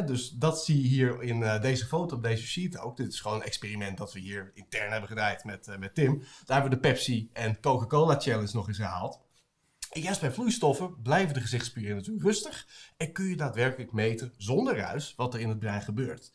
[0.06, 2.96] dus dat zie je hier in uh, deze foto op deze sheet ook.
[2.96, 6.18] Dit is gewoon een experiment dat we hier intern hebben gedraaid met, uh, met Tim.
[6.18, 9.20] Daar hebben we de Pepsi en Coca-Cola Challenge nog eens gehaald.
[9.90, 14.76] En juist bij vloeistoffen blijven de gezichtsspieren natuurlijk rustig en kun je daadwerkelijk meten zonder
[14.76, 16.32] ruis wat er in het brein gebeurt.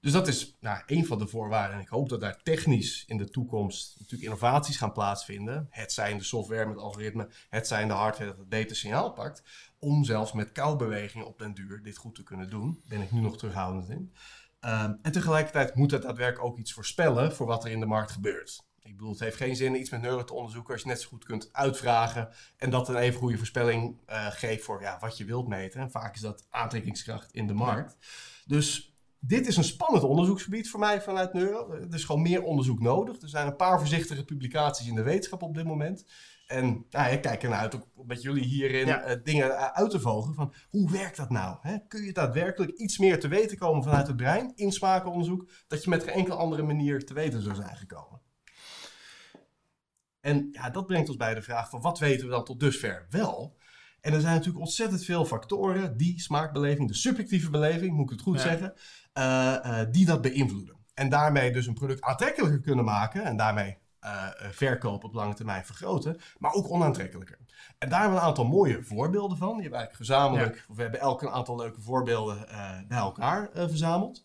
[0.00, 1.76] Dus dat is nou, een van de voorwaarden.
[1.76, 5.66] En ik hoop dat daar technisch in de toekomst natuurlijk innovaties gaan plaatsvinden.
[5.70, 9.42] Het zijn de software met algoritmen, het zijn de hardware dat het beter signaal pakt.
[9.78, 12.82] Om zelfs met koubewegingen op den duur dit goed te kunnen doen.
[12.88, 14.12] Ben ik nu nog terughoudend in.
[14.60, 18.12] Ehm, en tegelijkertijd moet het daadwerkelijk ook iets voorspellen voor wat er in de markt
[18.12, 18.66] gebeurt.
[18.88, 21.08] Ik bedoel, het heeft geen zin iets met neuro te onderzoeken als je net zo
[21.08, 25.24] goed kunt uitvragen en dat een even goede voorspelling uh, geeft voor ja, wat je
[25.24, 25.80] wilt meten.
[25.80, 27.96] En vaak is dat aantrekkingskracht in de markt.
[28.46, 31.72] Dus dit is een spannend onderzoeksgebied voor mij vanuit neuro.
[31.72, 33.20] Er is gewoon meer onderzoek nodig.
[33.20, 36.04] Er zijn een paar voorzichtige publicaties in de wetenschap op dit moment.
[36.46, 40.00] En nou, ik kijk ernaar uit om met jullie hierin uh, dingen uh, uit te
[40.00, 40.34] vogelen.
[40.34, 41.56] Van hoe werkt dat nou?
[41.60, 41.78] Hè?
[41.88, 45.90] Kun je daadwerkelijk iets meer te weten komen vanuit het brein in smakenonderzoek, dat je
[45.90, 48.20] met geen enkele andere manier te weten zou zijn gekomen?
[50.20, 53.06] En ja, dat brengt ons bij de vraag van wat weten we dan tot dusver
[53.10, 53.56] wel?
[54.00, 58.20] En er zijn natuurlijk ontzettend veel factoren die smaakbeleving, de subjectieve beleving, moet ik het
[58.20, 58.74] goed zeggen,
[59.18, 60.76] uh, die dat beïnvloeden.
[60.94, 65.64] En daarmee dus een product aantrekkelijker kunnen maken en daarmee uh, verkoop op lange termijn
[65.64, 67.38] vergroten, maar ook onaantrekkelijker.
[67.78, 69.52] En daar hebben we een aantal mooie voorbeelden van.
[69.52, 72.46] Die hebben eigenlijk gezamenlijk, we hebben elk een aantal leuke voorbeelden
[72.88, 74.22] bij elkaar verzameld.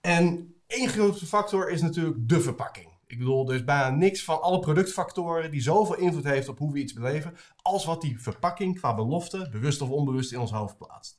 [0.00, 2.89] En één grote factor is natuurlijk de verpakking.
[3.10, 6.78] Ik bedoel, dus bijna niks van alle productfactoren die zoveel invloed heeft op hoe we
[6.78, 11.18] iets beleven, als wat die verpakking qua belofte, bewust of onbewust, in ons hoofd plaatst.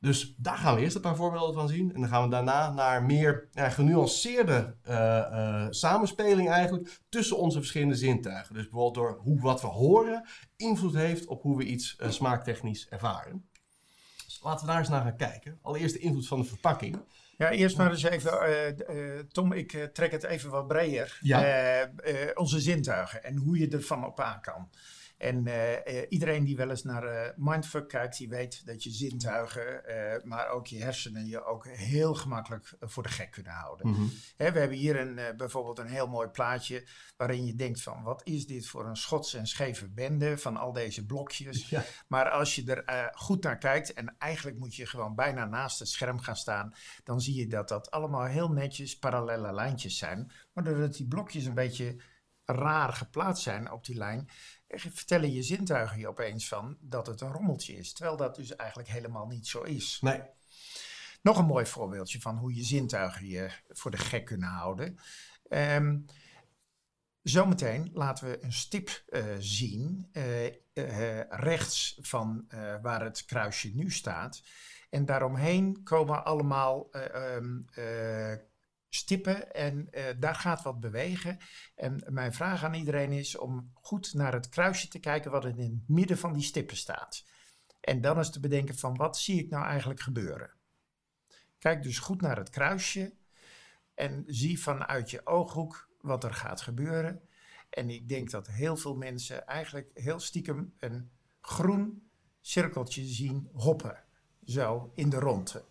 [0.00, 1.94] Dus daar gaan we eerst een paar voorbeelden van zien.
[1.94, 7.58] En dan gaan we daarna naar meer ja, genuanceerde uh, uh, samenspeling eigenlijk tussen onze
[7.58, 8.54] verschillende zintuigen.
[8.54, 12.88] Dus bijvoorbeeld door hoe wat we horen invloed heeft op hoe we iets uh, smaaktechnisch
[12.88, 13.48] ervaren.
[14.24, 15.58] Dus laten we daar eens naar gaan kijken.
[15.62, 16.98] Allereerst de invloed van de verpakking.
[17.38, 21.18] Ja, eerst maar eens even, uh, uh, Tom, ik uh, trek het even wat breder.
[21.20, 21.90] Ja.
[22.34, 24.70] onze zintuigen en hoe je ervan op aan kan.
[25.18, 25.48] En
[26.08, 29.82] iedereen die wel eens naar Mindfuck kijkt, die weet dat je zintuigen,
[30.24, 33.88] maar ook je hersenen je ook heel gemakkelijk voor de gek kunnen houden.
[33.88, 34.10] Mm -hmm.
[34.36, 38.20] Hè, we hebben hier een, bijvoorbeeld een heel mooi plaatje waarin je denkt van wat
[38.24, 41.68] is dit voor een schots en scheve bende van al deze blokjes.
[41.68, 41.84] Ja.
[42.08, 45.88] Maar als je er goed naar kijkt en eigenlijk moet je gewoon bijna naast het
[45.88, 50.32] scherm gaan staan, dan zie je dat dat allemaal heel netjes parallele lijntjes zijn.
[50.52, 52.02] Maar doordat die blokjes een beetje
[52.44, 54.28] raar geplaatst zijn op die lijn,
[54.68, 57.92] vertellen je zintuigen je opeens van dat het een rommeltje is.
[57.92, 59.98] Terwijl dat dus eigenlijk helemaal niet zo is.
[60.00, 60.22] Nee.
[61.22, 64.98] Nog een mooi voorbeeldje van hoe je zintuigen je voor de gek kunnen houden.
[65.48, 66.06] Um,
[67.22, 72.46] Zometeen laten we een stip uh, zien, uh, uh, rechts van
[72.82, 74.42] waar het kruisje nu staat.
[74.90, 76.88] En daaromheen komen allemaal
[77.36, 77.64] um,
[78.88, 81.38] stippen en daar gaat wat bewegen.
[81.74, 85.58] En mijn vraag aan iedereen is om goed naar het kruisje te kijken wat in
[85.58, 87.24] het midden van die stippen staat.
[87.80, 90.50] En dan is te bedenken van wat zie ik nou eigenlijk gebeuren.
[91.58, 93.14] Kijk dus goed naar het kruisje
[93.94, 97.28] en zie vanuit je ooghoek wat er gaat gebeuren.
[97.70, 104.04] En ik denk dat heel veel mensen eigenlijk heel stiekem een groen cirkeltje zien hoppen.
[104.44, 105.64] Zo in de ronde.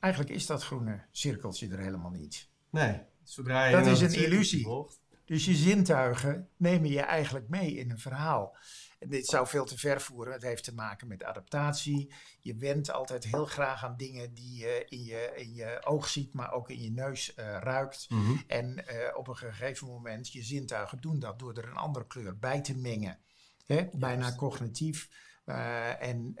[0.00, 2.48] Eigenlijk is dat groene cirkeltje er helemaal niet.
[2.70, 4.64] Nee, zodra je dat is een illusie.
[4.64, 5.00] Volgt.
[5.30, 8.56] Dus je zintuigen nemen je eigenlijk mee in een verhaal.
[8.98, 10.32] En dit zou veel te ver voeren.
[10.32, 12.12] Het heeft te maken met adaptatie.
[12.40, 16.32] Je went altijd heel graag aan dingen die je in je, in je oog ziet,
[16.32, 18.06] maar ook in je neus uh, ruikt.
[18.08, 18.42] Mm -hmm.
[18.46, 22.38] En uh, op een gegeven moment, je zintuigen doen dat door er een andere kleur
[22.38, 23.18] bij te mengen.
[23.66, 23.88] Hè?
[23.92, 25.08] Bijna cognitief.
[25.46, 26.34] Uh, en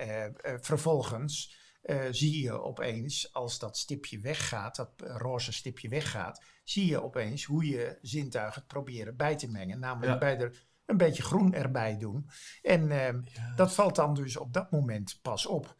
[0.60, 1.56] vervolgens
[2.10, 7.68] zie je opeens, als dat stipje weggaat, dat roze stipje weggaat, zie je opeens hoe
[7.68, 9.78] je zintuigen proberen bij te mengen.
[9.78, 10.18] Namelijk ja.
[10.18, 12.30] bij de een beetje groen erbij doen.
[12.62, 13.54] En uh, ja.
[13.56, 15.76] dat valt dan dus op dat moment pas op.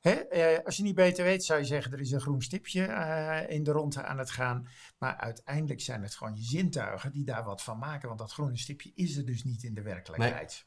[0.00, 0.10] Hè?
[0.10, 3.54] Eh, als je niet beter weet, zou je zeggen er is een groen stipje eh,
[3.56, 4.68] in de ronde aan het gaan.
[4.98, 8.08] Maar uiteindelijk zijn het gewoon je zintuigen die daar wat van maken.
[8.08, 10.66] Want dat groene stipje is er dus niet in de werkelijkheid.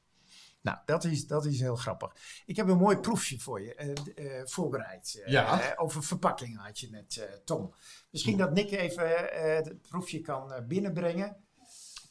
[0.62, 2.16] Nou, dat is, dat is heel grappig.
[2.46, 5.22] Ik heb een mooi proefje voor je eh, eh, voorbereid.
[5.26, 5.74] Eh, Ja.
[5.76, 7.74] over verpakking had je net, Tom.
[8.12, 9.10] Misschien dat Nick even
[9.56, 11.38] het proefje kan binnenbrengen.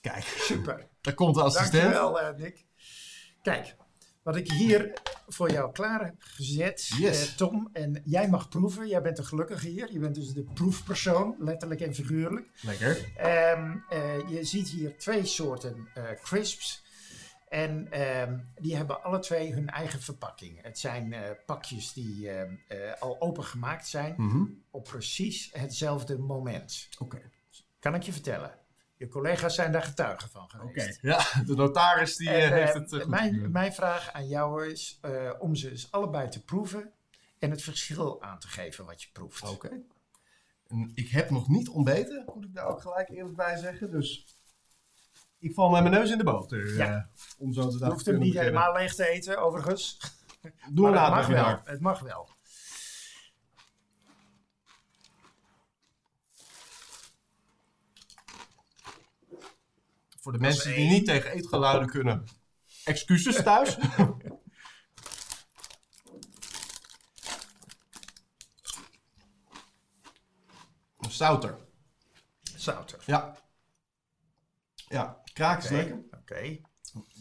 [0.01, 0.89] Kijk, Super.
[1.01, 1.93] daar komt de assistent.
[1.93, 2.65] Dankjewel, Nick.
[3.43, 3.77] Kijk,
[4.23, 4.93] wat ik hier
[5.29, 7.35] voor jou klaar heb gezet, Yes.
[7.37, 7.69] Tom.
[7.73, 8.89] En jij mag proeven.
[8.89, 9.93] Jij bent de gelukkige hier.
[9.93, 12.49] Je bent dus de proefpersoon, letterlijk en figuurlijk.
[12.63, 13.13] Lekker.
[13.17, 15.89] Ehm, eh, je ziet hier twee soorten
[16.23, 16.85] crisps.
[17.49, 20.63] En ehm, die hebben alle twee hun eigen verpakking.
[20.63, 24.45] Het zijn eh, pakjes die ehm, eh, al opengemaakt zijn Mhm.
[24.71, 26.89] op precies hetzelfde moment.
[26.99, 27.31] Oké.
[27.79, 28.59] Kan ik je vertellen?
[28.97, 30.57] Je collega's zijn daar getuigen van Oké.
[30.57, 30.99] geweest.
[31.03, 34.67] Ja, de notaris die eh, En, heeft eh, het uh, mijn, mijn vraag aan jou
[34.71, 35.01] is
[35.39, 36.93] om ze dus allebei te proeven
[37.39, 39.49] en het verschil aan te geven wat je proeft.
[39.51, 39.81] Oké.
[40.95, 43.91] Ik heb nog niet ontbeten, moet ik daar ook gelijk eerlijk bij zeggen.
[43.91, 44.36] Dus
[45.39, 46.77] ik val met mijn neus in de boter.
[46.77, 46.95] Ja.
[46.95, 47.03] eh,
[47.39, 49.99] om zo te Je hoeft hem niet helemaal leeg te eten, overigens.
[50.71, 51.61] Doe Maar het mag wel.
[51.65, 52.29] Het mag wel.
[60.21, 62.25] Voor de mensen die niet tegen eetgeluiden kunnen.
[62.85, 63.77] Excuses thuis.
[71.09, 71.59] Zouter.
[72.57, 73.03] Zouter.
[73.07, 73.37] Ja.
[74.89, 76.19] Ja, kraak is Oké, lekker.
[76.21, 76.61] Oké.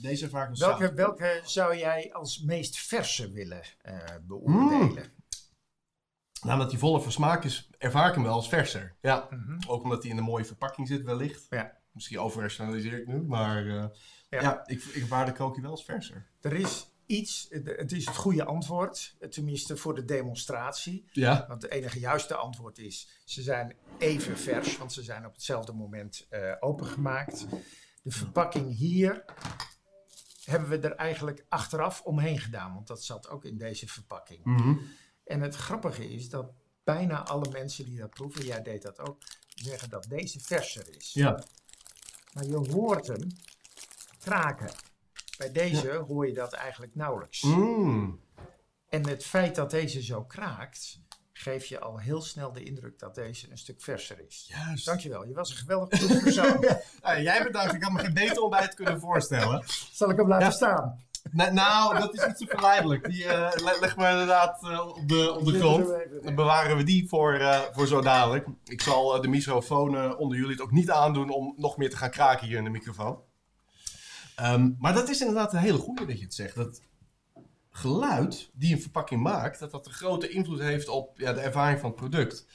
[0.01, 5.13] Deze vaak een Welke, welke zou jij als meest verse willen eh, beoordelen?
[6.41, 8.95] Nou, omdat die volle van smaak is, ervaar ik hem wel als verser.
[9.01, 9.27] Ja.
[9.29, 9.59] Mhm.
[9.67, 11.45] Ook omdat hij in een mooie verpakking zit wellicht.
[11.49, 11.77] Ja.
[11.91, 13.85] Misschien overrationaliseer ik nu, maar eh,
[14.29, 14.41] Ja.
[14.41, 14.67] ja.
[14.67, 16.27] ik, ik ervaar de krokie wel als verser.
[16.41, 21.05] Er is iets, het is het goede antwoord, tenminste voor de demonstratie.
[21.11, 21.45] Ja.
[21.47, 25.73] Want het enige juiste antwoord is, ze zijn even vers, want ze zijn op hetzelfde
[25.73, 27.45] moment eh, opengemaakt.
[28.05, 29.25] De verpakking hier
[30.43, 34.43] hebben we er eigenlijk achteraf omheen gedaan, want dat zat ook in deze verpakking.
[34.43, 34.77] Mhm.
[35.23, 36.51] En het grappige is dat
[36.83, 41.13] bijna alle mensen die dat proeven, jij deed dat ook, zeggen dat deze verser is.
[41.13, 41.43] Ja.
[42.33, 43.27] Maar je hoort hem
[44.19, 44.71] kraken.
[45.37, 47.41] Bij deze hoor je dat eigenlijk nauwelijks.
[47.41, 48.19] Mm.
[48.89, 50.99] En het feit dat deze zo kraakt,
[51.37, 54.45] geeft je al heel snel de indruk dat deze een stuk verser is.
[54.47, 54.85] Juist.
[54.85, 56.65] Dankjewel, je was een geweldig goed persoon.
[57.13, 59.63] Jij bedankt, ik had me geen beter ontbijt kunnen voorstellen.
[59.91, 60.51] Zal ik hem laten Ja.
[60.51, 61.03] staan?
[61.31, 63.09] Nou, nou, dat is iets te verleidelijk.
[63.09, 65.87] Die eh, le- leg maar inderdaad eh, op de, op de grond.
[66.23, 68.47] Dan bewaren we die voor, eh, voor zo dadelijk.
[68.65, 72.09] Ik zal de microfoon onder jullie het ook niet aandoen om nog meer te gaan
[72.09, 73.19] kraken hier in de microfoon.
[74.35, 76.55] Ehm, maar dat is inderdaad een hele goede dat je het zegt.
[76.55, 76.81] Dat
[77.71, 81.79] geluid die een verpakking maakt, dat dat een grote invloed heeft op ja, de ervaring
[81.79, 82.45] van het product.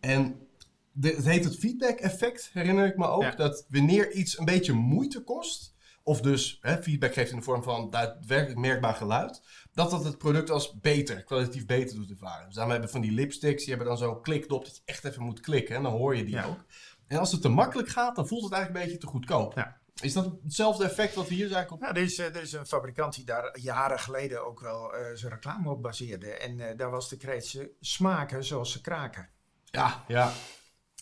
[0.00, 0.47] En
[1.00, 3.22] de, het heet het feedback effect, herinner ik me ook.
[3.22, 3.30] Ja.
[3.34, 7.62] Dat wanneer iets een beetje moeite kost, of dus hè, feedback geeft in de vorm
[7.62, 12.44] van daadwerkelijk merkbaar geluid, dat dat het product als beter, kwalitatief beter doet ervaren.
[12.44, 15.04] Dus daarom hebben we van die lipsticks, die hebben dan zo'n klikdop dat je echt
[15.04, 16.44] even moet klikken en dan hoor je die Ja.
[16.44, 16.64] ook.
[17.06, 19.54] En als het te makkelijk gaat, dan voelt het eigenlijk een beetje te goedkoop.
[19.54, 19.76] Ja.
[20.00, 21.80] Is dat hetzelfde effect wat we hier eigenlijk op...
[21.80, 25.14] Nou, er, is, eh, er is een fabrikant die daar jaren geleden ook wel eh,
[25.14, 26.30] zijn reclame op baseerde.
[26.30, 29.28] En eh, daar was de kreet, ze smaken zoals ze kraken.
[29.64, 30.32] Ja, ja.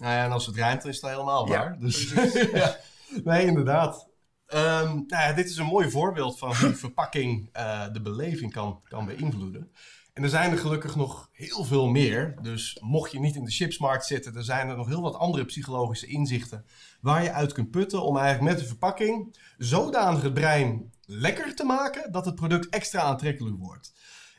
[0.01, 1.79] Nou ja, en als het dan is het helemaal Ja, waar.
[1.79, 2.13] Dus,
[2.53, 2.77] ja.
[3.25, 4.09] Nee, inderdaad.
[4.47, 8.81] Ehm, nou ja, dit is een mooi voorbeeld van hoe verpakking eh, de beleving kan,
[8.89, 9.73] kan beïnvloeden.
[10.13, 12.39] En er zijn er gelukkig nog heel veel meer.
[12.43, 15.45] Dus mocht je niet in de chipsmarkt zitten, er zijn er nog heel wat andere
[15.45, 16.65] psychologische inzichten
[17.01, 21.65] waar je uit kunt putten om eigenlijk met de verpakking zodanig het brein lekker te
[21.65, 23.93] maken dat het product extra aantrekkelijk wordt.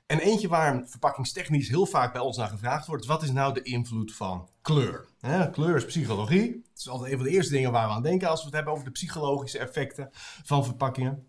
[0.05, 3.61] En eentje waar verpakkingstechnisch heel vaak bij ons naar gevraagd wordt, wat is nou de
[3.61, 5.05] invloed van kleur?
[5.19, 6.61] Hè, kleur is psychologie.
[6.69, 8.55] Het is altijd een van de eerste dingen waar we aan denken als we het
[8.55, 10.09] hebben over de psychologische effecten
[10.43, 11.27] van verpakkingen.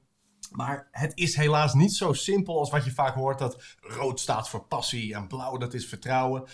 [0.51, 4.49] Maar het is helaas niet zo simpel als wat je vaak hoort dat rood staat
[4.49, 6.45] voor passie en blauw dat is vertrouwen.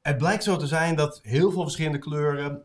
[0.00, 2.62] Het blijkt zo te zijn dat heel veel verschillende kleuren,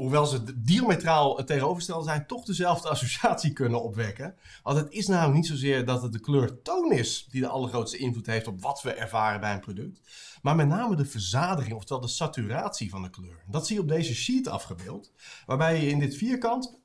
[0.00, 4.34] hoewel ze diametraal het tegenovergestelde zijn, toch dezelfde associatie kunnen opwekken.
[4.62, 8.26] Want het is namelijk niet zozeer dat het de kleurtoon is die de allergrootste invloed
[8.26, 10.00] heeft op wat we ervaren bij een product,
[10.42, 13.44] maar met name de verzadiging, oftewel de saturatie van de kleur.
[13.46, 15.12] Dat zie je op deze sheet afgebeeld,
[15.46, 16.78] waarbij je in dit vierkant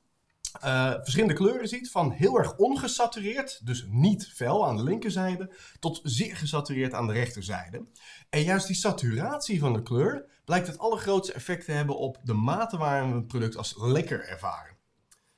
[0.60, 5.50] eh, verschillende kleuren ziet, van heel erg ongesatureerd, dus niet fel aan de linkerzijde,
[5.80, 7.84] tot zeer gesatureerd aan de rechterzijde.
[8.30, 12.32] En juist die saturatie van de kleur blijkt het allergrootste effect te hebben op de
[12.32, 14.76] mate waarin we een product als lekker ervaren.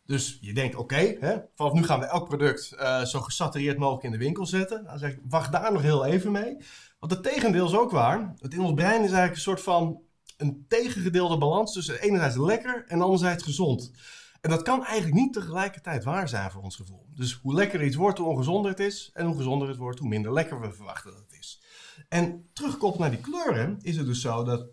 [0.05, 1.17] Dus je denkt, oké,
[1.55, 4.85] vanaf nu gaan we elk product eh, zo gesatureerd mogelijk in de winkel zetten.
[4.85, 6.57] Dan zeg ik, wacht daar nog heel even mee.
[6.99, 8.35] Want het tegendeel is ook waar.
[8.39, 10.01] Het in ons brein is eigenlijk een soort van
[10.37, 13.93] een tegengedeelde balans tussen enerzijds lekker en anderzijds gezond.
[14.41, 17.07] En dat kan eigenlijk niet tegelijkertijd waar zijn voor ons gevoel.
[17.15, 19.11] Dus hoe lekkerder iets wordt, hoe ongezonder het is.
[19.15, 21.63] En hoe gezonder het wordt, hoe minder lekker we verwachten dat het is.
[22.09, 24.67] En teruggekoppeld naar die kleuren is het dus zo dat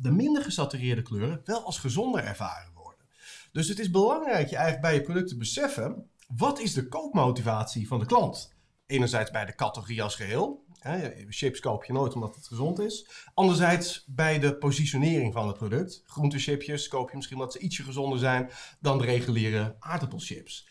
[0.00, 3.06] de minder gesatureerde kleuren wel als gezonder ervaren worden.
[3.52, 7.88] Dus het is belangrijk je eigenlijk bij je product te beseffen, wat is de koopmotivatie
[7.88, 8.56] van de klant?
[8.86, 10.66] Enerzijds bij de categorie als geheel.
[10.78, 13.08] Hè, chips koop je nooit omdat het gezond is.
[13.34, 16.02] Anderzijds bij de positionering van het product.
[16.04, 20.68] Groentechipjes koop je misschien omdat ze ietsje gezonder zijn dan de reguliere aardappelchips.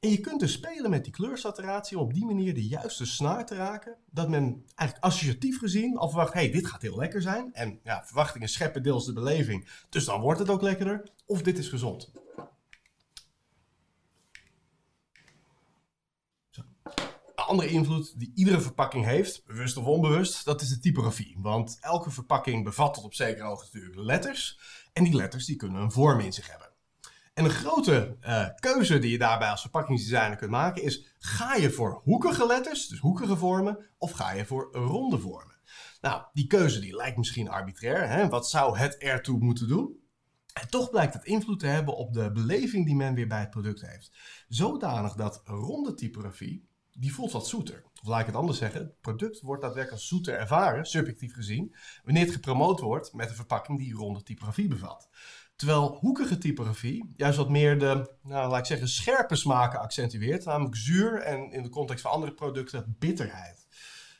[0.00, 3.46] En je kunt dus spelen met die kleursaturatie om op die manier de juiste snaar
[3.46, 3.96] te raken.
[4.10, 7.52] Dat men eigenlijk associatief gezien al verwacht, hey, dit gaat heel lekker zijn.
[7.52, 11.10] En ja, verwachtingen scheppen deels de beleving, dus dan wordt het ook lekkerder.
[11.26, 12.12] Of dit is gezond.
[17.34, 21.36] Een andere invloed die iedere verpakking heeft, bewust of onbewust, dat is de typografie.
[21.38, 24.60] Want elke verpakking bevat tot op zekere hoogte natuurlijk letters.
[24.92, 26.69] En die letters die kunnen een vorm in zich hebben.
[27.40, 31.70] En een grote uh, keuze die je daarbij als verpakkingsdesigner kunt maken is: ga je
[31.70, 35.54] voor hoekige letters, dus hoekige vormen, of ga je voor ronde vormen?
[36.00, 38.08] Nou, die keuze die lijkt misschien arbitrair.
[38.08, 38.28] Hè?
[38.28, 39.98] Wat zou het ertoe moeten doen?
[40.52, 43.50] En toch blijkt het invloed te hebben op de beleving die men weer bij het
[43.50, 44.12] product heeft.
[44.48, 47.84] Zodanig dat ronde typografie, die voelt wat zoeter.
[48.02, 51.74] Of laat ik het anders zeggen, het product wordt daadwerkelijk zoeter ervaren, subjectief gezien,
[52.04, 55.08] wanneer het gepromoot wordt met een verpakking die ronde typografie bevat.
[55.60, 60.44] Terwijl hoekige typografie juist wat meer de, nou, laat ik zeggen, scherpe smaken accentueert.
[60.44, 63.66] Namelijk zuur en in de context van andere producten bitterheid.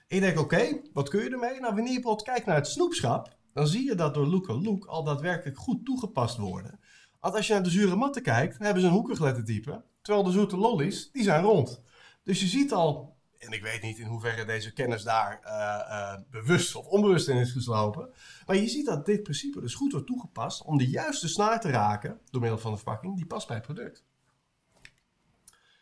[0.08, 1.60] Je denkt, oké, wat kun je ermee?
[1.60, 4.84] Nou, wanneer je bijvoorbeeld kijkt naar het snoepschap, dan zie je dat door Look Look
[4.84, 6.80] al daadwerkelijk goed toegepast worden.
[7.20, 9.84] Want als je naar de zure matten kijkt, dan hebben ze een hoekig lettertype.
[10.02, 11.82] Terwijl de zoete lollies, die zijn rond.
[12.24, 16.14] Dus je ziet al en ik weet niet in hoeverre deze kennis daar uh, uh,
[16.30, 18.12] bewust of onbewust in is geslopen.
[18.46, 21.70] Maar je ziet dat dit principe dus goed wordt toegepast om de juiste snaar te
[21.70, 24.04] raken door middel van de verpakking die past bij het product.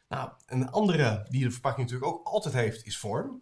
[0.08, 3.38] Nou, een andere die de verpakking natuurlijk ook altijd heeft is vorm.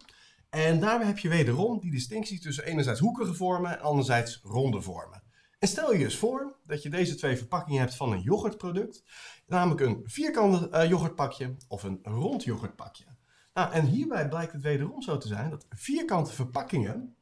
[0.49, 5.23] En daarbij heb je wederom die distinctie tussen enerzijds hoekige vormen en anderzijds ronde vormen.
[5.59, 9.03] En stel je eens voor dat je deze twee verpakkingen hebt van een yoghurtproduct,
[9.47, 13.16] namelijk een vierkant uh, yoghurtpakje of een rond yoghurtpakje.
[13.57, 17.15] Nou, en hierbij blijkt het wederom zo te zijn dat vierkante verpakkingen,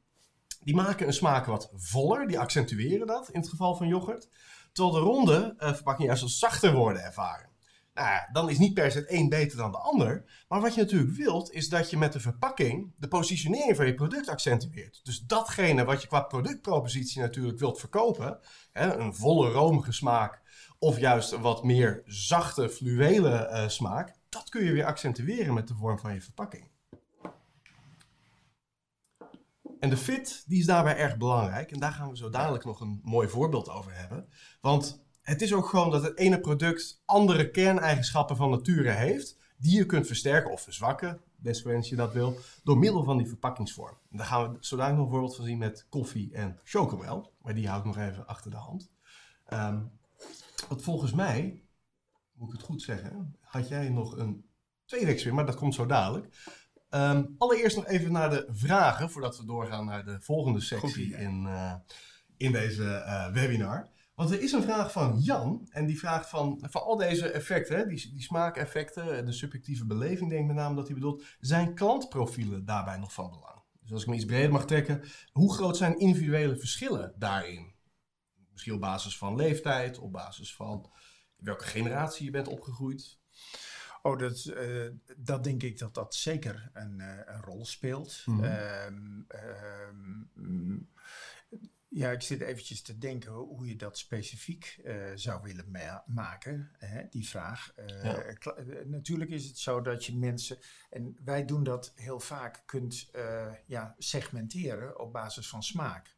[0.63, 4.29] die maken een smaak wat voller, die accentueren dat in het geval van yoghurt.
[4.71, 7.49] Terwijl de ronde uh, verpakkingen juist als zachter worden ervaren.
[7.93, 10.43] Nou dan is niet per se het een beter dan de ander.
[10.47, 13.93] Maar wat je natuurlijk wilt, is dat je met de verpakking de positionering van je
[13.93, 14.99] product accentueert.
[15.03, 18.39] Dus datgene wat je qua productpropositie natuurlijk wilt verkopen,
[18.71, 20.41] hè, een volle romige smaak
[20.79, 25.67] of juist een wat meer zachte, fluwele uh, smaak, dat kun je weer accentueren met
[25.67, 26.67] de vorm van je verpakking.
[29.79, 31.71] En de fit, die is daarbij erg belangrijk.
[31.71, 34.29] En daar gaan we zo dadelijk nog een mooi voorbeeld over hebben.
[34.61, 39.77] Want het is ook gewoon dat het ene product andere kerneigenschappen van nature heeft, die
[39.77, 43.97] je kunt versterken of verzwakken, desgewenst je dat wil, door middel van die verpakkingsvorm.
[44.11, 47.33] En daar gaan we zo dadelijk nog een voorbeeld van zien met koffie en chocomel.
[47.41, 48.91] Maar die hou ik nog even achter de hand.
[49.53, 49.91] Um,
[50.67, 51.64] want volgens mij
[52.35, 54.45] moet ik het goed zeggen, had jij nog een
[54.85, 56.53] tweede experiment, maar dat komt zo dadelijk.
[56.89, 61.43] Um, allereerst nog even naar de vragen, voordat we doorgaan naar de volgende sectie in,
[61.43, 61.73] uh,
[62.37, 63.89] in deze uh, webinar.
[64.15, 67.77] Want er is een vraag van Jan, en die vraagt van, van al deze effecten,
[67.77, 71.73] hè, die, die smaakeffecten, de subjectieve beleving, denk ik met name dat hij bedoelt, zijn
[71.73, 73.63] klantprofielen daarbij nog van belang?
[73.81, 77.73] Dus als ik me iets breder mag trekken, hoe groot zijn individuele verschillen daarin?
[78.51, 80.91] Misschien op basis van leeftijd, op basis van
[81.45, 83.19] welke generatie je bent opgegroeid?
[84.01, 88.21] Oh, dat, uh, dat denk ik dat dat zeker een, uh, een rol speelt.
[88.25, 89.25] Mm -hmm.
[89.57, 90.89] um, um,
[91.87, 96.71] ja, ik zit eventjes te denken hoe je dat specifiek uh, zou willen ma maken,
[96.77, 97.73] hè, die vraag.
[98.03, 98.23] Ja.
[98.85, 100.57] natuurlijk is het zo dat je mensen,
[100.89, 103.09] en wij doen dat heel vaak, kunt
[103.65, 106.15] ja, segmenteren op basis van smaak.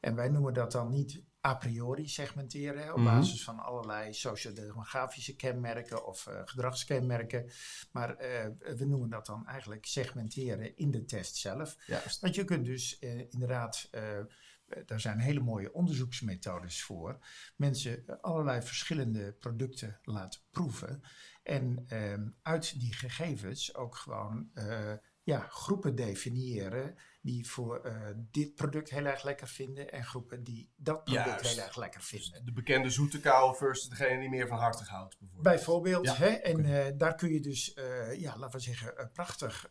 [0.00, 3.14] En wij noemen dat dan niet a priori segmenteren op mm -hmm.
[3.14, 7.50] basis van allerlei sociodemografische kenmerken of uh, gedragskenmerken.
[7.92, 11.76] Maar uh, we noemen dat dan eigenlijk segmenteren in de test zelf.
[11.86, 12.20] Juist.
[12.20, 13.90] Want je kunt dus uh, inderdaad,
[14.86, 17.18] daar zijn hele mooie onderzoeksmethodes voor,
[17.56, 21.02] mensen allerlei verschillende producten laten proeven.
[21.42, 21.86] En
[22.42, 24.50] uit die gegevens ook gewoon
[25.24, 30.72] ja, groepen definiëren die voor eh, dit product heel erg lekker vinden en groepen die
[30.76, 31.54] dat product Juist.
[31.54, 32.44] heel erg lekker vinden.
[32.44, 35.16] De bekende zoete kou versus degene die meer van hartig houdt.
[35.18, 35.54] Bijvoorbeeld.
[35.54, 36.26] Bijvoorbeeld, Ja, hè?
[36.28, 39.68] en eh, daar kun je dus, eh, ja, laten we zeggen, prachtig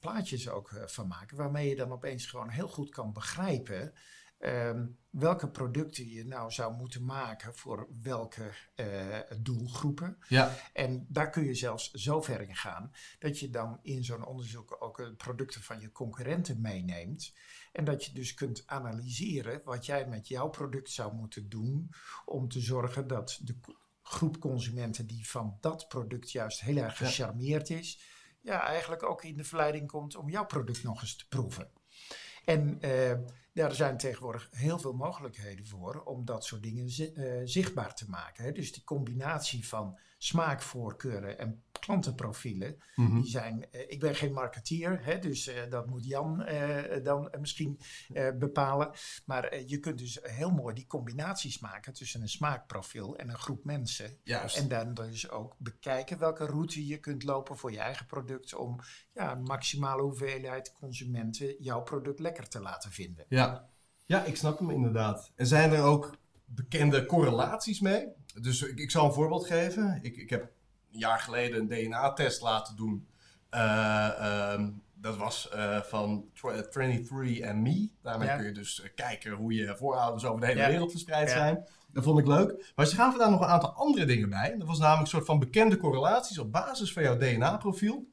[0.00, 3.92] plaatjes ook van maken, waarmee je dan opeens gewoon heel goed kan begrijpen
[4.38, 10.18] ehm, welke producten je nou zou moeten maken voor welke eh, doelgroepen.
[10.28, 14.26] Ja, En daar kun je zelfs zo ver in gaan dat je dan in zo'n
[14.26, 17.32] onderzoek ook eh, producten van je concurrenten meeneemt.
[17.72, 21.90] En dat je dus kunt analyseren wat jij met jouw product zou moeten doen
[22.24, 23.56] om te zorgen dat de
[24.02, 28.00] groep consumenten die van dat product juist heel erg gecharmeerd is,
[28.40, 31.70] ja, eigenlijk ook in de verleiding komt om jouw product nog eens te proeven.
[32.44, 33.18] En eh,
[33.56, 38.54] daar zijn tegenwoordig heel veel mogelijkheden voor om dat soort dingen eh, zichtbaar te maken.
[38.54, 43.14] Dus die combinatie van smaakvoorkeuren en klantenprofielen, Mhm.
[43.20, 47.32] die zijn, eh, ik ben geen marketeer, hè, dus eh, dat moet Jan eh, dan
[47.40, 47.78] misschien
[48.38, 48.90] bepalen.
[49.24, 53.64] Maar je kunt dus heel mooi die combinaties maken tussen een smaakprofiel en een groep
[53.64, 54.18] mensen.
[54.22, 54.56] juist.
[54.56, 58.80] En dan dus ook bekijken welke route je kunt lopen voor je eigen product om
[59.12, 63.24] ja, een maximale hoeveelheid consumenten jouw product lekker te laten vinden.
[63.28, 63.68] Ja.
[64.06, 65.32] ja, ik snap hem inderdaad.
[65.36, 66.16] En zijn er ook
[66.46, 68.06] bekende correlaties mee?
[68.40, 69.98] Dus ik, ik zal een voorbeeld geven.
[70.02, 70.42] Ik, ik heb
[70.92, 73.06] een jaar geleden een DNA-test laten doen.
[73.50, 74.08] Eh,
[74.52, 77.90] ehm, dat was eh, van tw- 23andMe.
[78.02, 78.36] Daarmee Ja.
[78.36, 80.68] kun je dus eh, kijken hoe je voorouders over de hele Ja.
[80.68, 81.34] wereld verspreid Ja.
[81.36, 81.66] zijn.
[81.92, 82.72] Dat vond ik leuk.
[82.76, 84.54] Maar ze gaven daar nog een aantal andere dingen bij.
[84.58, 88.06] Dat was namelijk een soort van bekende correlaties op basis van jouw DNA-profiel.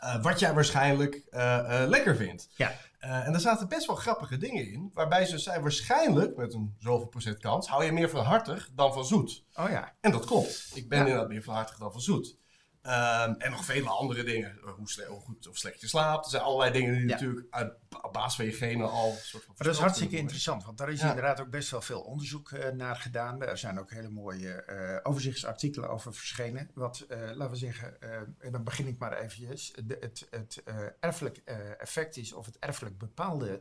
[0.00, 2.48] eh, wat jij waarschijnlijk eh, eh, lekker vindt.
[2.56, 2.72] Ja.
[2.98, 4.90] Eh, en daar zaten best wel grappige dingen in.
[4.94, 8.92] Waarbij ze zei, waarschijnlijk, met een zoveel procent kans, hou je meer van hartig dan
[8.92, 9.44] van zoet.
[9.54, 10.70] Oh ja, En dat klopt.
[10.74, 11.04] Ik ben Ja.
[11.04, 12.36] inderdaad meer van hartig dan van zoet.
[12.88, 14.58] Ehm, en nog vele andere dingen.
[14.64, 16.24] Eh, Hoe, goed of slecht je slaapt.
[16.24, 17.12] Er zijn allerlei dingen die Ja.
[17.12, 17.72] natuurlijk uit,
[18.12, 21.00] basis van je genen al soort van maar dat is hartstikke interessant, want daar is
[21.00, 21.08] Ja.
[21.08, 23.42] inderdaad ook best wel veel onderzoek eh, naar gedaan.
[23.42, 26.70] Er zijn ook hele mooie eh, overzichtsartikelen over verschenen.
[26.74, 28.00] Wat, laten we zeggen,
[28.38, 30.62] en dan begin ik maar eventjes, de, het, het
[31.00, 31.36] erfelijk
[31.78, 33.60] effect is, of het erfelijk bepaalde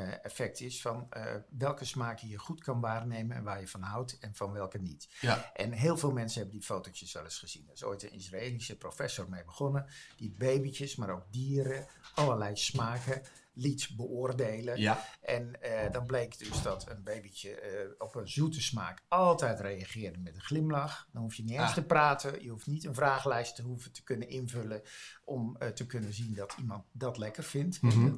[0.00, 3.82] eh, effect is van eh, welke smaken je goed kan waarnemen en waar je van
[3.82, 5.08] houdt en van welke niet.
[5.20, 7.66] Ja, En heel veel mensen hebben die fotootjes wel eens gezien.
[7.66, 9.86] Er is ooit een Israëlische professor mee begonnen,
[10.16, 13.22] die babytjes, maar ook dieren, allerlei smaken
[13.52, 14.78] liet beoordelen.
[14.80, 20.18] ja, En eh, dan bleek dus dat een babytje op een zoete smaak altijd reageerde
[20.18, 21.08] met een glimlach.
[21.12, 21.74] Dan hoef je niet eens Ah.
[21.74, 22.42] te praten.
[22.42, 24.82] Je hoeft niet een vragenlijst te hoeven te kunnen invullen
[25.24, 27.82] om te kunnen zien dat iemand dat lekker vindt.
[27.82, 28.14] Mhm.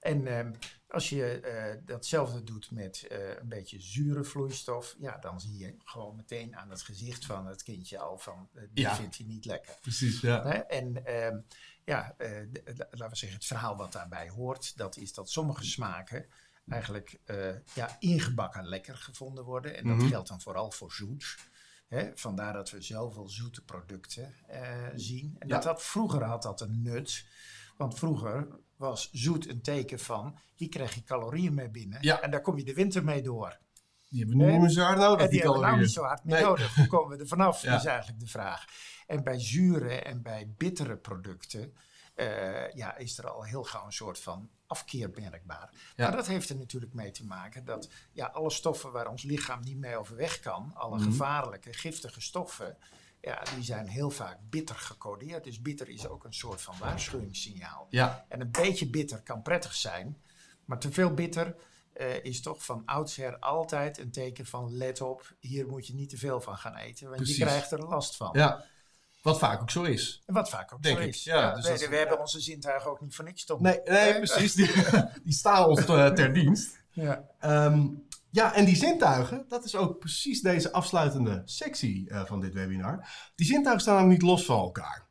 [0.00, 0.52] En ehm,
[0.92, 5.74] als je eh, datzelfde doet met eh, een beetje zure vloeistof, ja, dan zie je
[5.84, 8.94] gewoon meteen aan het gezicht van het kindje al van, eh, die Ja.
[8.94, 9.76] vindt hij niet lekker.
[9.80, 10.20] precies.
[10.20, 10.42] Ja.
[10.42, 10.58] Hè?
[10.58, 11.38] En ehm,
[11.84, 12.14] ja,
[12.90, 16.26] laten we zeggen, het verhaal wat daarbij hoort, dat is dat sommige smaken
[16.68, 17.18] eigenlijk
[17.74, 19.76] ja, ingebakken lekker gevonden worden.
[19.76, 20.06] En dat Mhm.
[20.06, 21.38] geldt dan vooral voor zoet.
[21.88, 22.10] Hè?
[22.14, 24.34] Vandaar dat we zoveel zoete producten
[24.94, 25.36] zien.
[25.38, 25.54] En Ja.
[25.54, 27.24] dat had, vroeger had dat een nut.
[27.76, 28.48] Want vroeger
[28.90, 31.98] was zoet een teken van, hier krijg je calorieën mee binnen.
[32.00, 32.20] Ja.
[32.20, 33.58] En daar kom je de winter mee door.
[34.08, 35.80] Die hebben we nu niet meer zo hard nodig, En die die hebben we nou
[35.80, 36.44] niet zo hard meer Nee.
[36.44, 36.74] nodig.
[36.74, 37.76] Hoe komen we er vanaf, Ja.
[37.76, 38.64] is eigenlijk de vraag.
[39.06, 41.74] En bij zure en bij bittere producten
[42.14, 45.70] eh, ja, is er al heel gauw een soort van afkeer merkbaar.
[45.96, 46.06] Ja.
[46.08, 49.60] Maar dat heeft er natuurlijk mee te maken dat ja, alle stoffen waar ons lichaam
[49.60, 51.04] niet mee overweg kan, alle Mhm.
[51.04, 52.76] gevaarlijke, giftige stoffen,
[53.22, 55.44] ja, die zijn heel vaak bitter gecodeerd.
[55.44, 57.86] Dus bitter is ook een soort van waarschuwingssignaal.
[57.90, 60.16] Ja, En een beetje bitter kan prettig zijn,
[60.64, 61.54] maar te veel bitter
[61.92, 66.08] eh, is toch van oudsher altijd een teken van let op, hier moet je niet
[66.10, 67.36] te veel van gaan eten, want Precies.
[67.36, 68.30] je krijgt er last van.
[68.32, 68.64] ja.
[69.22, 70.22] Wat vaak ook zo is.
[70.26, 71.24] Wat vaak ook Denk zo ik, is.
[71.24, 74.54] ja, dus we, is- hebben onze zintuigen ook niet voor niks te Nee, nee precies.
[74.54, 74.70] Die,
[75.24, 76.78] die staan ons eh, ter dienst.
[76.90, 77.24] Ja.
[77.38, 77.86] Ehm,
[78.32, 83.08] ja, en die zintuigen, dat is ook precies deze afsluitende sectie eh, van dit webinar.
[83.34, 85.10] Die zintuigen staan namelijk niet los van elkaar.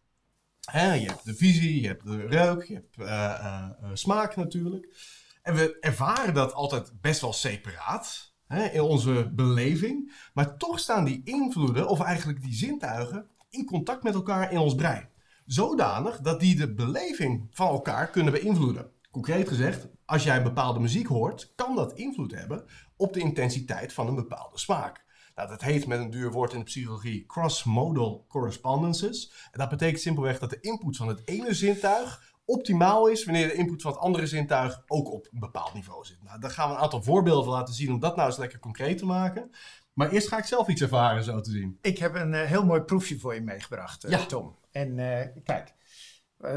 [0.72, 4.95] Je hebt de visie, je hebt de reuk, je hebt eh, eh, smaak natuurlijk.
[5.41, 8.34] En we ervaren dat altijd best wel separaat
[8.72, 10.13] in onze beleving.
[10.34, 14.76] Maar toch staan die invloeden, of eigenlijk die zintuigen, in contact met elkaar in ons
[14.76, 15.09] brein.
[15.45, 18.91] Zodanig dat die de beleving van elkaar kunnen beïnvloeden.
[19.11, 22.65] Concreet gezegd, als jij bepaalde muziek hoort, kan dat invloed hebben
[23.02, 25.04] op de intensiteit van een bepaalde smaak.
[25.36, 29.32] Nou, dat heet met een duur woord in de psychologie cross-modal correspondences.
[29.52, 33.54] En dat betekent simpelweg dat de input van het ene zintuig optimaal is wanneer de
[33.54, 36.24] input van het andere zintuig ook op een bepaald niveau zit.
[36.24, 38.60] Nou, daar gaan we een aantal voorbeelden van laten zien om dat nou eens lekker
[38.60, 39.52] concreet te maken.
[39.93, 41.78] Maar eerst ga ik zelf iets ervaren, zo te zien.
[41.82, 44.26] Ik heb een eh, heel mooi proefje voor je meegebracht, eh, Ja.
[44.26, 44.56] Tom.
[44.72, 45.74] En eh, kijk,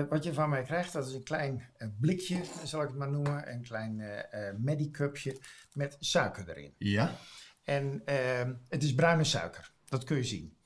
[0.08, 3.10] wat je van mij krijgt, dat is een klein eh, blikje, zal ik het maar
[3.10, 3.52] noemen.
[3.52, 5.40] Een klein eh eh, medicupje
[5.72, 6.74] met suiker erin.
[6.78, 7.12] Ja.
[7.64, 10.56] En ehm, het is bruine suiker, dat kun je zien.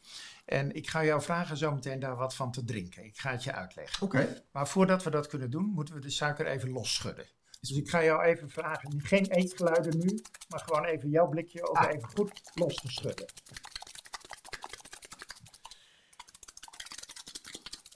[0.45, 3.05] En ik ga jou vragen zometeen daar wat van te drinken.
[3.05, 4.03] Ik ga het je uitleggen.
[4.03, 4.43] Oké.
[4.53, 7.27] Maar voordat we dat kunnen doen, moeten we de suiker even losschudden.
[7.61, 11.77] Dus ik ga jou even vragen, geen eetgeluiden nu, maar gewoon even jouw blikje ook
[11.77, 11.93] Ah.
[11.95, 13.27] even goed los te schudden.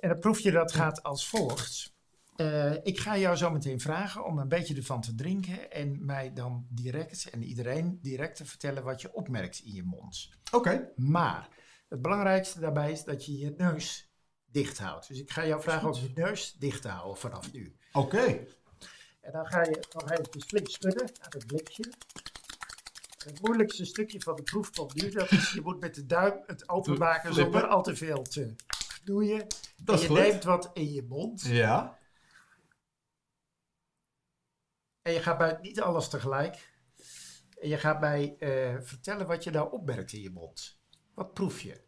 [0.03, 1.93] En het proefje dat gaat als volgt.
[2.37, 6.33] Eh, ik ga jou zo meteen vragen om een beetje ervan te drinken en mij
[6.33, 10.31] dan direct en iedereen direct te vertellen wat je opmerkt in je mond.
[10.51, 10.89] Oké.
[10.97, 11.49] Maar
[11.89, 14.13] het belangrijkste daarbij is dat je je neus
[14.47, 15.09] dicht houdt.
[15.09, 17.77] Dus ik ga jou vragen om je neus dicht te houden vanaf nu.
[17.93, 18.47] Oké.
[19.21, 21.93] En dan ga je nog even flink schudden aan het blikje.
[23.25, 25.11] Het moeilijkste stukje van de proef komt nu.
[25.11, 28.55] Dat is, je moet met de duim het openmaken zonder al te veel te
[29.05, 29.47] knoeien.
[29.77, 30.29] Dat is en je goed.
[30.29, 31.43] neemt wat in je mond.
[31.43, 31.99] Ja.
[35.03, 36.71] En je gaat bij niet alles tegelijk.
[37.61, 40.81] En je gaat mij eh, vertellen wat je daar opmerkt in je mond.
[41.15, 41.81] Wat proef je?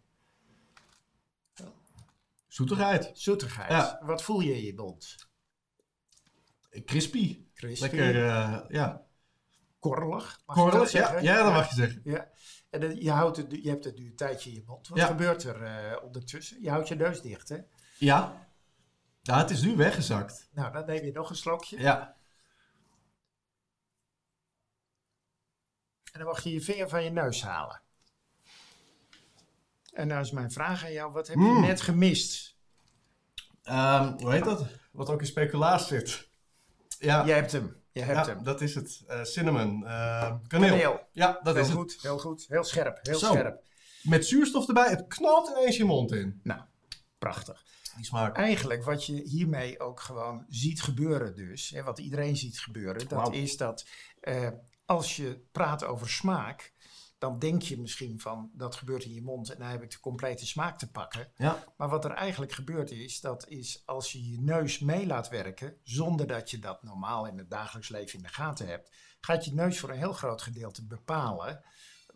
[2.46, 3.10] Zoetigheid.
[3.14, 3.70] Zoetigheid.
[3.70, 4.00] Ja.
[4.02, 5.28] Wat voel je in je mond?
[6.84, 7.46] Crispy.
[7.54, 7.82] Crispy.
[7.82, 9.06] Lekker, eh, ja.
[9.78, 10.42] Korrelig.
[10.46, 11.06] mag je dat Korrelig, ja.
[11.06, 11.22] zeggen?
[11.22, 12.00] Ja, dat mag je zeggen.
[12.04, 12.30] Ja.
[12.80, 14.88] En je, houdt het, je hebt het nu een tijdje in je mond.
[14.88, 15.06] Wat Ja.
[15.06, 16.62] gebeurt er eh, ondertussen?
[16.62, 17.58] Je houdt je neus dicht, hè?
[17.98, 18.48] Ja.
[19.22, 20.48] Ja, het is nu weggezakt.
[20.52, 21.78] Nou, dan neem je nog een slokje.
[21.80, 22.16] Ja.
[26.12, 27.82] En dan mag je je vinger van je neus halen.
[29.92, 31.12] En nou is mijn vraag aan jou.
[31.12, 31.60] Wat heb je Mm.
[31.60, 32.56] net gemist?
[33.62, 34.66] Ehm, hoe heet dat?
[34.92, 36.28] Wat ook in speculaas zit.
[36.98, 37.24] Ja.
[37.24, 37.83] Je hebt hem.
[37.94, 38.44] Je hebt ja, hem.
[38.44, 39.02] dat is het.
[39.06, 39.86] Eh, cinnamon.
[39.86, 40.68] eh, kaneel.
[40.68, 41.00] Kaneel.
[41.12, 41.78] Ja, dat heel is het.
[41.78, 42.46] goed, heel goed.
[42.48, 43.32] Heel scherp, heel Zo.
[43.32, 43.62] scherp.
[44.02, 44.88] Met zuurstof erbij.
[44.90, 46.40] Het knalt ineens je mond in.
[46.42, 46.60] Nou,
[47.18, 47.64] prachtig.
[47.96, 48.36] Die smaak.
[48.36, 53.32] Eigenlijk wat je hiermee ook gewoon ziet gebeuren dus, hè, wat iedereen ziet gebeuren, dat
[53.32, 53.86] is dat
[54.20, 54.48] eh,
[54.84, 56.72] als je praat over smaak,
[57.24, 60.00] dan denk je misschien van dat gebeurt in je mond en dan heb ik de
[60.00, 61.28] complete smaak te pakken.
[61.36, 61.64] Ja.
[61.76, 65.76] Maar wat er eigenlijk gebeurt is, dat is als je je neus mee laat werken,
[65.82, 69.54] zonder dat je dat normaal in het dagelijks leven in de gaten hebt, gaat je
[69.54, 71.64] neus voor een heel groot gedeelte bepalen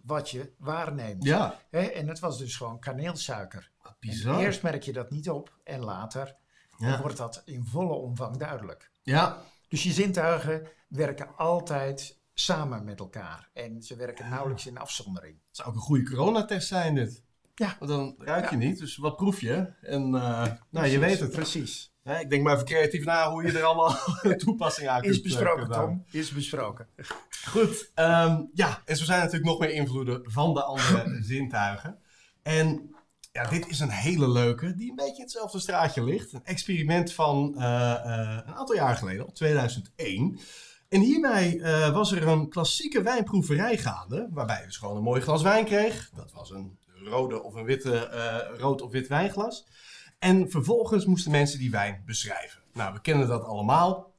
[0.03, 1.25] wat je waarneemt.
[1.25, 1.61] Ja.
[1.71, 3.71] En het was dus gewoon kaneelsuiker.
[3.83, 4.41] Wat En bizar.
[4.41, 6.37] eerst merk je dat niet op en later
[6.79, 7.01] Ja.
[7.01, 8.91] wordt dat in volle omvang duidelijk.
[9.03, 9.43] Ja.
[9.69, 15.37] Dus je zintuigen werken altijd samen met elkaar en ze werken nauwelijks in afzondering.
[15.47, 17.23] Het zou ook een goede coronatest zijn dit.
[17.55, 17.77] Ja.
[17.79, 18.63] Want dan ruik je Ja.
[18.67, 18.79] niet.
[18.79, 19.73] Dus wat proef je?
[19.81, 21.31] En eh, nou, je weet het.
[21.31, 21.93] Precies.
[22.21, 23.97] Ik denk maar even creatief na hoe je er allemaal
[24.37, 26.05] toepassing aan kunt Is besproken, kunt houden.
[26.11, 26.21] Tom.
[26.21, 26.89] Is besproken.
[27.49, 31.99] Goed, ehm, ja, en zo zijn natuurlijk nog meer invloeden van de andere zintuigen.
[32.43, 32.95] En
[33.33, 36.33] ja, dit is een hele leuke, die een beetje in hetzelfde straatje ligt.
[36.33, 40.39] Een experiment van eh, eh, een aantal jaar geleden, al 2001.
[40.89, 45.21] En hierbij eh, was er een klassieke wijnproeverij gaande, waarbij je dus gewoon een mooi
[45.21, 46.11] glas wijn kreeg.
[46.15, 49.67] Dat was een rode of een witte, eh, rood of wit wijnglas.
[50.19, 52.63] En vervolgens moesten mensen die wijn beschrijven.
[52.73, 54.17] Nou, we kennen dat allemaal.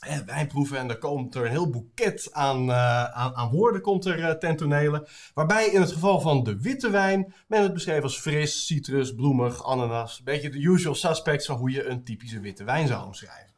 [0.00, 4.04] Eh, wijnproeven en er komt er een heel boeket aan, eh, aan, aan woorden komt
[4.04, 5.08] er ten tonele.
[5.34, 9.64] Waarbij in het geval van de witte wijn men het beschreef als fris, citrus, bloemig,
[9.64, 10.22] ananas.
[10.22, 13.54] Beetje de usual suspects van hoe je een typische witte wijn zou omschrijven.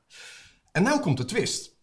[0.73, 1.77] En nou komt de twist.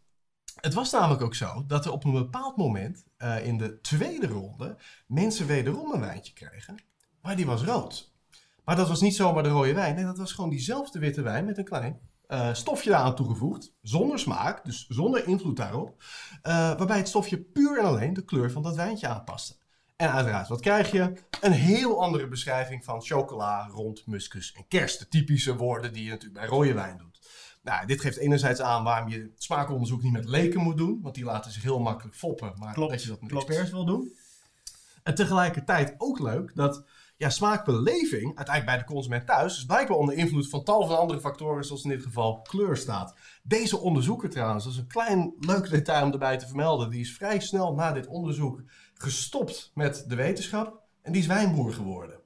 [0.61, 4.27] Het was namelijk ook zo dat er op een bepaald moment eh, in de tweede
[4.27, 6.75] ronde mensen wederom een wijntje kregen,
[7.21, 8.13] maar die was rood.
[8.63, 11.57] Maar dat was niet zomaar de rode wijn, dat was gewoon diezelfde witte wijn met
[11.57, 16.03] een klein eh, stofje daaraan toegevoegd, zonder smaak, dus zonder invloed daarop,
[16.41, 19.55] eh, waarbij het stofje puur en alleen de kleur van dat wijntje aanpaste.
[19.95, 21.13] En uiteraard, wat krijg je?
[21.41, 24.99] Een heel andere beschrijving van chocola, rond, muskus en kerst.
[24.99, 27.18] De typische woorden die je natuurlijk bij rode wijn doet.
[27.61, 31.23] Nou, dit geeft enerzijds aan waarom je smaakonderzoek niet met leken moet doen, want die
[31.23, 33.47] laten zich heel makkelijk foppen, maar Klopt, dat je dat met klopt.
[33.47, 34.13] experts wil doen.
[35.03, 36.85] En tegelijkertijd ook leuk dat
[37.17, 41.19] ja, smaakbeleving uiteindelijk bij de consument thuis is blijkbaar onder invloed van tal van andere
[41.19, 43.15] factoren, zoals in dit geval kleur staat.
[43.43, 47.13] Deze onderzoeker trouwens, dat is een klein leuk detail om erbij te vermelden, die is
[47.15, 48.61] vrij snel na dit onderzoek
[48.93, 52.18] gestopt met de wetenschap en die is wijnboer geworden.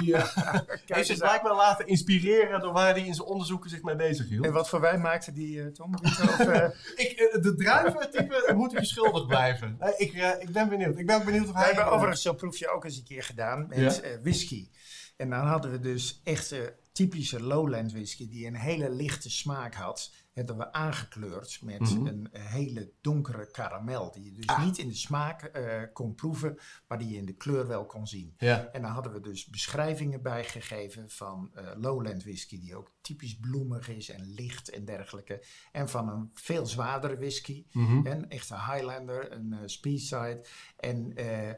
[0.00, 0.60] Die eh,
[0.98, 1.16] eens aan.
[1.16, 4.44] blijkbaar laten inspireren door waar hij in zijn onderzoeken zich mee bezig hield.
[4.44, 5.94] En wat voor wijn maakte die, eh, Tom?
[6.02, 6.68] Of, eh,
[7.04, 9.76] Ik, de druiventype moet schuldig blijven.
[9.80, 10.98] Nee, ik, ik ben benieuwd.
[10.98, 11.66] Ik ben benieuwd of We hij...
[11.66, 14.20] hebben overigens zo'n proefje ook eens een keer gedaan met Ja.
[14.22, 14.68] whisky.
[15.16, 16.60] En dan hadden we dus echt eh,
[16.98, 22.06] typische lowland whisky die een hele lichte smaak had, hebben we aangekleurd met Mhm.
[22.06, 24.10] een hele donkere karamel.
[24.12, 24.64] Die je dus Ah.
[24.64, 28.06] niet in de smaak eh, kon proeven, maar die je in de kleur wel kon
[28.06, 28.34] zien.
[28.38, 28.68] Ja.
[28.72, 33.36] En daar hadden we dus beschrijvingen bij gegeven van eh, lowland whisky, die ook typisch
[33.38, 35.44] bloemig is en licht en dergelijke.
[35.72, 38.06] En van een veel zwaardere whisky, Mhm.
[38.06, 40.44] een echte Highlander, een uh, Speyside.
[40.76, 41.50] En eh,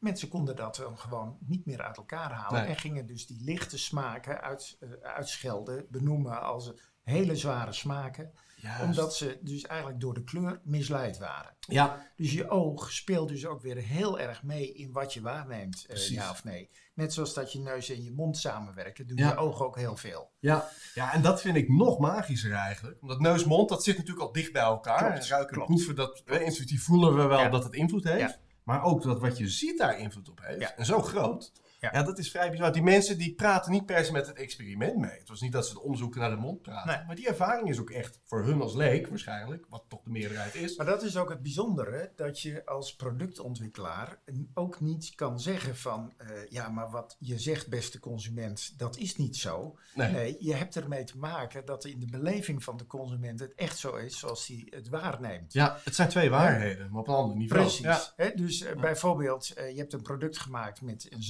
[0.00, 2.60] mensen konden dat dan gewoon niet meer uit elkaar halen.
[2.60, 2.70] Nee.
[2.70, 6.72] En gingen dus die lichte smaken uit, eh, uitschelden, benoemen als
[7.02, 8.32] hele zware smaken.
[8.56, 8.82] Juist.
[8.82, 11.56] Omdat ze dus eigenlijk door de kleur misleid waren.
[11.60, 15.86] Ja, Dus je oog speelt dus ook weer heel erg mee in wat je waarneemt,
[15.86, 16.70] eh, ja of nee.
[16.94, 19.28] Net zoals dat je neus en je mond samenwerken, doet Ja.
[19.28, 20.30] je oog ook heel veel.
[20.38, 20.68] ja.
[20.94, 22.96] ja, en dat vind ik nog magischer eigenlijk.
[23.02, 24.98] Omdat neus-mond, dat zit natuurlijk al dicht bij elkaar.
[24.98, 25.68] Klopt, En ruiken en klopt.
[25.68, 27.48] proeven, dat, eh, intuïtief voelen we wel Ja.
[27.48, 28.20] dat het invloed heeft.
[28.20, 28.36] Ja.
[28.68, 30.74] Maar ook dat wat je ziet daar invloed op heeft.
[30.74, 31.52] En zo groot.
[31.78, 31.90] Ja.
[31.92, 32.02] Ja.
[32.02, 32.72] dat is vrij bizar.
[32.72, 35.18] Die mensen die praten niet per se met het experiment mee.
[35.18, 36.96] Het was niet dat ze het onderzoeken naar de mond praten.
[36.96, 37.06] Nee.
[37.06, 39.66] Maar die ervaring is ook echt voor hun als leek waarschijnlijk.
[39.68, 40.76] Wat toch de meerderheid is.
[40.76, 44.18] Maar dat is ook het bijzondere, dat je als productontwikkelaar
[44.54, 49.16] ook niet kan zeggen van, eh, ja, maar wat je zegt, beste consument, dat is
[49.16, 49.78] niet zo.
[49.94, 50.12] Nee.
[50.12, 53.78] Nee, je hebt ermee te maken dat in de beleving van de consument het echt
[53.78, 55.52] zo is zoals hij het waarneemt.
[55.52, 57.62] Ja, het zijn twee waarheden, maar op een ander niveau.
[57.62, 57.84] Precies.
[57.84, 58.00] Ja.
[58.16, 61.22] Hè, dus eh, bijvoorbeeld, eh, je hebt een product gemaakt met een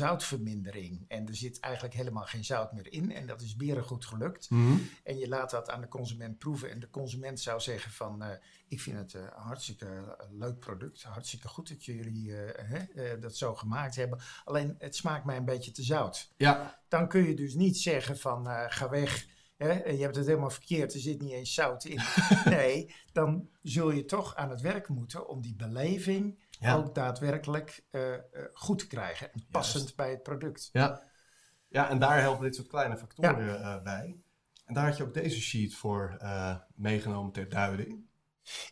[0.46, 4.50] zoutvermindering en er zit eigenlijk helemaal geen zout meer in en dat is berengoed gelukt.
[4.50, 4.76] Mhm.
[5.04, 8.28] En je laat dat aan de consument proeven en de consument zou zeggen van, eh,
[8.68, 12.78] ik vind het eh, een hartstikke eh, leuk product, hartstikke goed dat jullie eh, hè,
[12.78, 16.32] eh, dat zo gemaakt hebben, alleen het smaakt mij een beetje te zout.
[16.36, 19.26] ja, Dan kun je dus niet zeggen van, eh, ga weg.
[19.56, 22.00] Hè, je hebt het helemaal verkeerd, er zit niet eens zout in.
[22.44, 26.74] Nee, dan zul je toch aan het werk moeten om die beleving Ja.
[26.74, 28.20] ook daadwerkelijk eh, eh,
[28.52, 29.32] goed te krijgen.
[29.32, 30.68] En passend bij het product.
[30.72, 31.02] Ja.
[31.68, 34.16] ja, en daar helpen dit soort kleine factoren eh, bij.
[34.64, 36.18] En daar had je ook deze sheet voor
[36.74, 38.06] meegenomen ter duiding.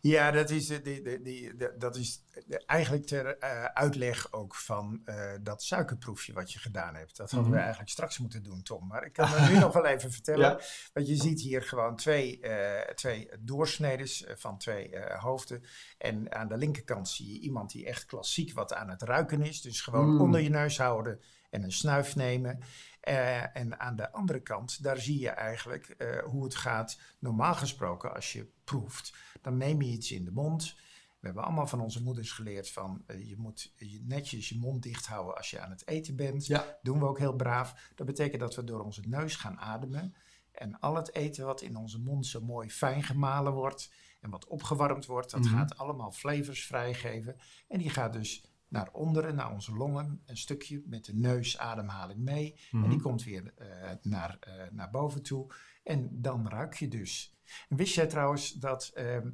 [0.00, 4.32] Ja, dat is, eh, die, die, die, de- dat is de- eigenlijk ter eh, uitleg
[4.32, 7.16] ook van eh, dat suikerproefje wat je gedaan hebt.
[7.16, 7.60] Dat hadden we Mhm.
[7.64, 8.86] eigenlijk straks moeten doen, Tom.
[8.86, 10.50] Maar ik kan het nu nog wel even vertellen.
[10.50, 10.60] Ja.
[10.92, 15.62] Want je ziet hier gewoon twee, eh, twee doorsneders eh, van twee eh, hoofden.
[15.98, 19.60] En aan de linkerkant zie je iemand die echt klassiek wat aan het ruiken is.
[19.60, 20.20] Dus gewoon Mm.
[20.20, 21.20] onder je neus houden
[21.56, 22.58] en een snuif nemen.
[23.00, 27.00] Eh, en aan de andere kant, daar zie je eigenlijk eh, hoe het gaat.
[27.18, 30.74] Normaal gesproken, als je proeft, dan neem je iets in de mond.
[31.18, 34.82] We hebben allemaal van onze moeders geleerd van eh, je moet je netjes je mond
[34.82, 36.46] dicht houden als je aan het eten bent.
[36.46, 36.78] Ja.
[36.82, 37.90] Doen we ook heel braaf.
[37.94, 40.14] Dat betekent dat we door onze neus gaan ademen.
[40.52, 44.46] En al het eten wat in onze mond zo mooi fijn gemalen wordt en wat
[44.46, 45.54] opgewarmd wordt, dat Mhm.
[45.56, 47.36] gaat allemaal flavors vrijgeven.
[47.68, 48.44] En die gaat dus
[48.76, 52.54] naar onderen, naar onze longen, een stukje met de neusademhaling mee.
[52.72, 53.00] En die Mhm.
[53.00, 55.52] komt weer eh, naar, eh, naar boven toe.
[55.84, 57.34] En dan ruik je dus.
[57.68, 59.30] En wist jij trouwens dat ehm,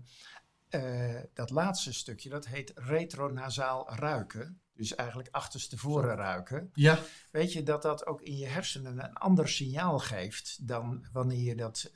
[0.68, 4.60] eh, dat laatste stukje, dat heet retronasaal ruiken.
[4.74, 6.70] Dus eigenlijk achterstevoren ruiken.
[6.74, 6.98] Ja,
[7.30, 11.54] Weet je dat dat ook in je hersenen een ander signaal geeft dan wanneer je
[11.56, 11.90] dat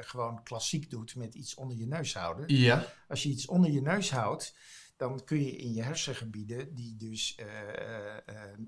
[0.00, 2.56] gewoon klassiek doet met iets onder je neus houden.
[2.56, 2.84] ja.
[3.08, 4.54] Als je iets onder je neus houdt,
[5.00, 8.16] dan kun je in je hersengebieden, die dus eh, eh,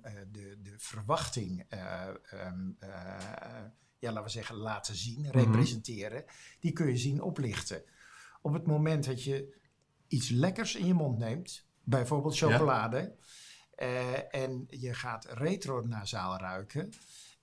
[0.03, 2.91] eh, de, de verwachting, eh, ehm, eh,
[3.99, 6.25] ja, laten we zeggen, laten zien, representeren,
[6.61, 7.83] die kun je zien oplichten.
[8.43, 9.57] Op het moment dat je
[10.09, 13.17] iets lekkers in je mond neemt, bijvoorbeeld chocolade,
[14.31, 16.93] en je gaat retronasaal ruiken.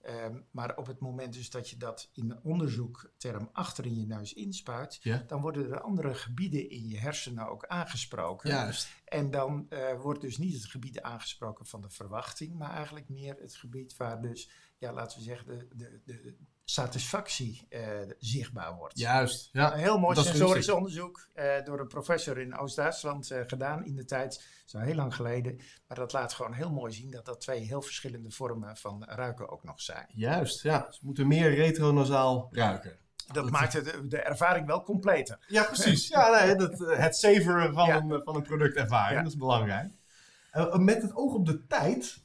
[0.01, 4.33] Ehm, maar op het moment dus dat je dat in onderzoekterm achter in je neus
[4.33, 5.23] inspuit, Ja.
[5.27, 8.49] dan worden er andere gebieden in je hersenen ook aangesproken.
[8.49, 8.87] Juist.
[9.05, 13.35] En dan eh, wordt dus niet het gebied aangesproken van de verwachting, maar eigenlijk meer
[13.39, 16.35] het gebied waar dus, ja, laten we zeggen, de, de, de
[16.70, 17.82] satisfactie eh,
[18.20, 18.99] zichtbaar wordt.
[18.99, 19.49] Juist.
[19.51, 19.74] Ja.
[19.74, 23.95] Een heel mooi Dat sensorisch onderzoek eh, door een professor in Oost-Duitsland eh, gedaan in
[23.95, 24.43] de tijd.
[24.65, 25.59] Zo heel lang geleden.
[25.88, 29.49] Maar dat laat gewoon heel mooi zien dat dat twee heel verschillende vormen van ruiken
[29.49, 30.05] ook nog zijn.
[30.13, 30.88] Juist, ja.
[30.91, 32.97] Ze moeten meer retronasaal ruiken.
[33.34, 35.38] Dat maakt de, de ervaring wel completer.
[35.47, 36.07] Ja, precies.
[36.07, 37.95] Ja, nee, dat, het savoren van, Ja.
[37.95, 39.22] een, van een productervaring, Ja.
[39.24, 39.93] dat is belangrijk.
[40.74, 42.22] Met het oog op de tijd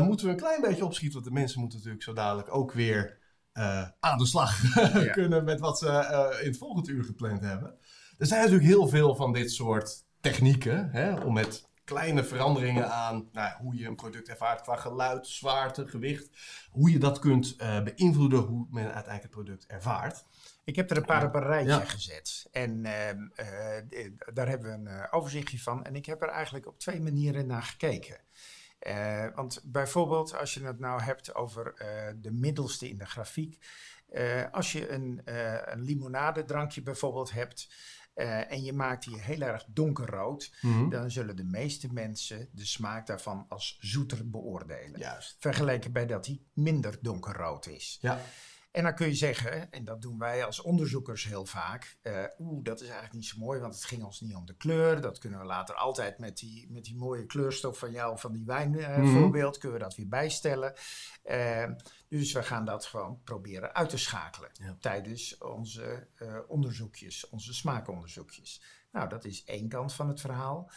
[0.00, 3.24] moeten we een klein beetje opschieten, want de mensen moeten natuurlijk zo dadelijk ook weer
[3.56, 4.60] eh, aan de slag
[5.12, 7.78] kunnen met wat ze eh, in het volgende uur gepland hebben.
[8.18, 13.28] Er zijn natuurlijk heel veel van dit soort technieken hè, om met kleine veranderingen aan
[13.32, 16.28] nou, hoe je een product ervaart qua geluid, zwaarte, gewicht,
[16.70, 20.24] hoe je dat kunt eh, beïnvloeden hoe men uiteindelijk het product ervaart.
[20.64, 21.84] Ik heb er een paar op een rijtje Ja.
[21.84, 22.48] gezet.
[22.52, 25.84] En ehm, eh, daar hebben we een overzichtje van.
[25.84, 28.20] En ik heb er eigenlijk op twee manieren naar gekeken.
[28.86, 33.64] Eh, want bijvoorbeeld als je het nou hebt over eh, de middelste in de grafiek.
[34.10, 35.20] Uh, als je een,
[35.72, 37.68] een limonadedrankje bijvoorbeeld hebt
[38.48, 40.88] en je maakt die heel erg donkerrood, Mhm.
[40.88, 45.00] dan zullen de meeste mensen de smaak daarvan als zoeter beoordelen.
[45.00, 45.36] Juist.
[45.38, 47.98] Vergeleken bij dat hij minder donkerrood is.
[48.00, 48.20] Ja.
[48.76, 52.64] En dan kun je zeggen, en dat doen wij als onderzoekers heel vaak, eh, oeh,
[52.64, 55.00] dat is eigenlijk niet zo mooi, want het ging ons niet om de kleur.
[55.00, 58.44] Dat kunnen we later altijd met die, met die mooie kleurstof van jou, van die
[58.44, 59.06] wijn eh, Mhm.
[59.06, 60.74] voorbeeld, kunnen we dat weer bijstellen.
[61.22, 61.70] Eh,
[62.08, 64.76] dus we gaan dat gewoon proberen uit te schakelen Ja.
[64.80, 66.08] tijdens onze
[66.48, 68.62] onderzoekjes, onze smaakonderzoekjes.
[68.92, 70.70] Nou, dat is één kant van het verhaal.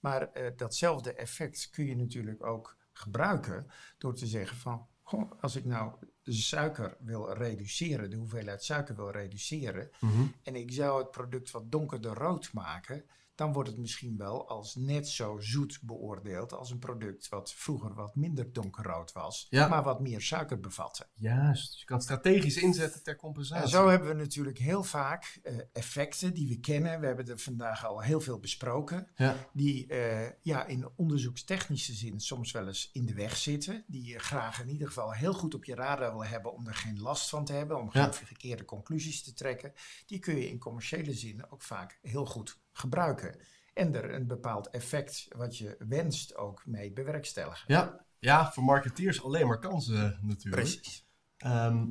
[0.00, 5.64] Maar datzelfde effect kun je natuurlijk ook gebruiken door te zeggen van, goh, als ik
[5.64, 5.92] nou
[6.22, 10.22] de suiker wil reduceren, de hoeveelheid suiker wil reduceren, Mhm.
[10.42, 13.04] en ik zou het product wat donkerder rood maken,
[13.36, 17.94] dan wordt het misschien wel als net zo zoet beoordeeld als een product wat vroeger
[17.94, 19.68] wat minder donkerrood was, Ja.
[19.68, 21.06] maar wat meer suiker bevatte.
[21.14, 21.70] Juist.
[21.70, 23.62] Dus je kan strategisch inzetten ter compensatie.
[23.64, 27.00] En zo hebben we natuurlijk heel vaak eh, effecten die we kennen.
[27.00, 29.08] We hebben er vandaag al heel veel besproken.
[29.16, 29.36] Ja.
[29.52, 33.84] Die eh, ja, in onderzoekstechnische zin soms wel eens in de weg zitten.
[33.86, 36.74] Die je graag in ieder geval heel goed op je radar wil hebben om er
[36.74, 37.78] geen last van te hebben.
[37.78, 38.04] Om Ja.
[38.12, 39.72] geen verkeerde conclusies te trekken.
[40.06, 43.40] Die kun je in commerciële zin ook vaak heel goed gebruiken.
[43.74, 47.64] En er een bepaald effect wat je wenst ook mee bewerkstelligen.
[47.66, 48.00] Ja.
[48.18, 50.62] ja, voor marketeers alleen maar kansen natuurlijk.
[50.62, 51.06] Precies.
[51.36, 51.84] Ehm,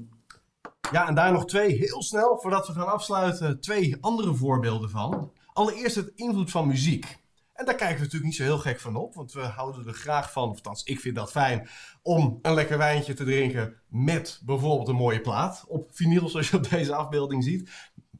[0.91, 5.31] ja, en daar nog twee heel snel, voordat we gaan afsluiten, twee andere voorbeelden van.
[5.53, 7.17] Allereerst het invloed van muziek.
[7.53, 9.93] En daar kijken we natuurlijk niet zo heel gek van op, want we houden er
[9.93, 11.69] graag van, of althans ik vind dat fijn,
[12.01, 16.57] om een lekker wijntje te drinken met bijvoorbeeld een mooie plaat op vinyl, zoals je
[16.57, 17.69] op deze afbeelding ziet.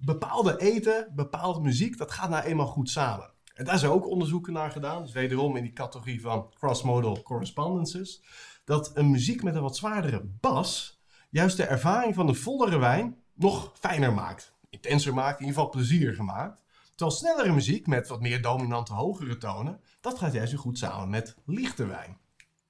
[0.05, 3.31] Bepaalde eten, bepaalde muziek, dat gaat nou eenmaal goed samen.
[3.53, 8.23] En daar zijn ook onderzoeken naar gedaan, dus wederom in die categorie van cross-modal correspondences,
[8.65, 13.17] dat een muziek met een wat zwaardere bas juist de ervaring van de vollere wijn
[13.33, 14.53] nog fijner maakt.
[14.69, 16.63] Intenser maakt, in ieder geval plezieriger maakt.
[16.95, 21.09] Terwijl snellere muziek met wat meer dominante hogere tonen, dat gaat juist weer goed samen
[21.09, 22.17] met lichte wijn.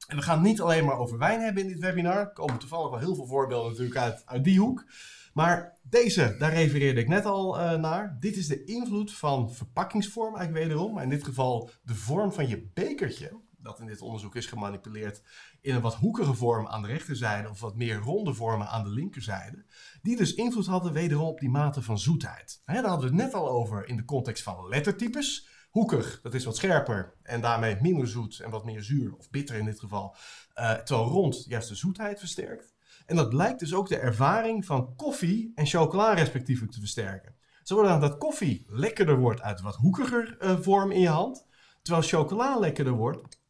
[0.07, 2.17] En we gaan het niet alleen maar over wijn hebben in dit webinar.
[2.17, 4.85] Er komen toevallig wel heel veel voorbeelden natuurlijk uit, uit die hoek.
[5.33, 8.17] Maar deze, daar refereerde ik net al eh, naar.
[8.19, 10.93] Dit is de invloed van verpakkingsvorm eigenlijk wederom.
[10.93, 13.43] Maar in dit geval de vorm van je bekertje.
[13.57, 15.21] Dat in dit onderzoek is gemanipuleerd
[15.61, 17.49] in een wat hoekige vorm aan de rechterzijde.
[17.49, 19.65] Of wat meer ronde vormen aan de linkerzijde.
[20.01, 22.61] Die dus invloed hadden wederom op die mate van zoetheid.
[22.65, 25.47] Hè, daar hadden we het net al over in de context van lettertypes.
[25.75, 29.55] Hoekig, dat is wat scherper en daarmee minder zoet en wat meer zuur, of bitter
[29.55, 30.15] in dit geval.
[30.53, 32.73] Eh, terwijl rond juist de zoetheid versterkt.
[33.05, 37.35] En dat blijkt dus ook de ervaring van koffie en chocola respectievelijk te versterken.
[37.63, 41.45] Zodat dat koffie lekkerder wordt uit wat hoekiger eh, vorm in je hand,
[41.81, 43.41] terwijl chocola lekkerder wordt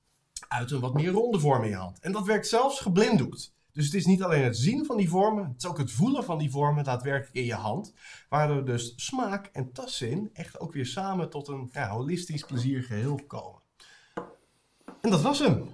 [0.48, 2.00] uit een wat meer ronde vorm in je hand.
[2.00, 3.56] En dat werkt zelfs geblinddoekt.
[3.76, 6.24] Dus het is niet alleen het zien van die vormen, het is ook het voelen
[6.24, 7.94] van die vormen daadwerkelijk in je hand.
[8.30, 13.62] Waardoor dus smaak en tastzin echt ook weer samen tot een ja, holistisch pleziergeheel komen.
[15.02, 15.70] En dat was hem.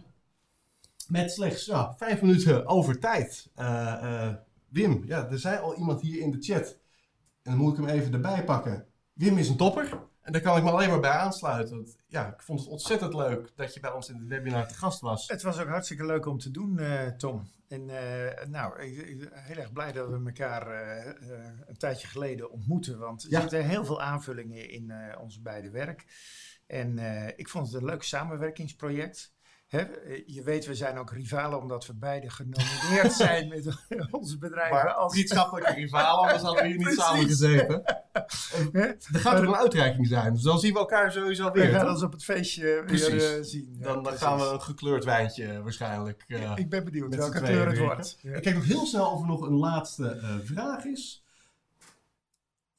[1.08, 3.50] Met slechts vijf minuten over tijd.
[3.56, 4.36] Eh, eh,
[4.70, 6.78] Wim, ja, er zei al iemand hier in de chat.
[7.42, 8.86] En dan moet ik hem even erbij pakken.
[9.14, 10.00] Wim is een topper.
[10.22, 11.88] En daar kan ik me alleen maar bij aansluiten.
[12.08, 15.00] Ja, ik vond het ontzettend leuk dat je bij ons in het webinar te gast
[15.00, 15.28] was.
[15.28, 17.50] Het was ook hartstikke leuk om te doen, eh, Tom.
[17.72, 21.78] En eh, nou, ik, ik ben heel erg blij dat we elkaar eh, eh, een
[21.78, 23.00] tijdje geleden ontmoeten.
[23.00, 23.40] Want er Ja.
[23.40, 26.06] zitten heel veel aanvullingen in ons beide werk.
[26.68, 26.98] En
[27.38, 29.34] ik vond het een leuk samenwerkingsproject.
[29.72, 29.80] Hè?
[29.80, 33.66] eh, Je weet, we zijn ook rivalen omdat we beide genomineerd zijn met
[34.12, 34.76] onze bedrijven.
[34.76, 37.84] Maar als, vriendschappelijke rivalen, anders hadden we hier niet samen gezeten.
[38.74, 41.70] Er gaat ook een uitreiking zijn, dus dan zien we elkaar sowieso We weer.
[41.70, 43.08] gaan ons op het feestje Precies.
[43.08, 43.76] weer eh, zien.
[43.80, 46.24] Ja, Dan, gaan we een gekleurd wijntje waarschijnlijk.
[46.28, 48.18] eh, Ik ben benieuwd welke kleur het wordt.
[48.22, 48.36] Ja.
[48.36, 51.24] Ik kijk nog heel snel of er nog een laatste eh, vraag is.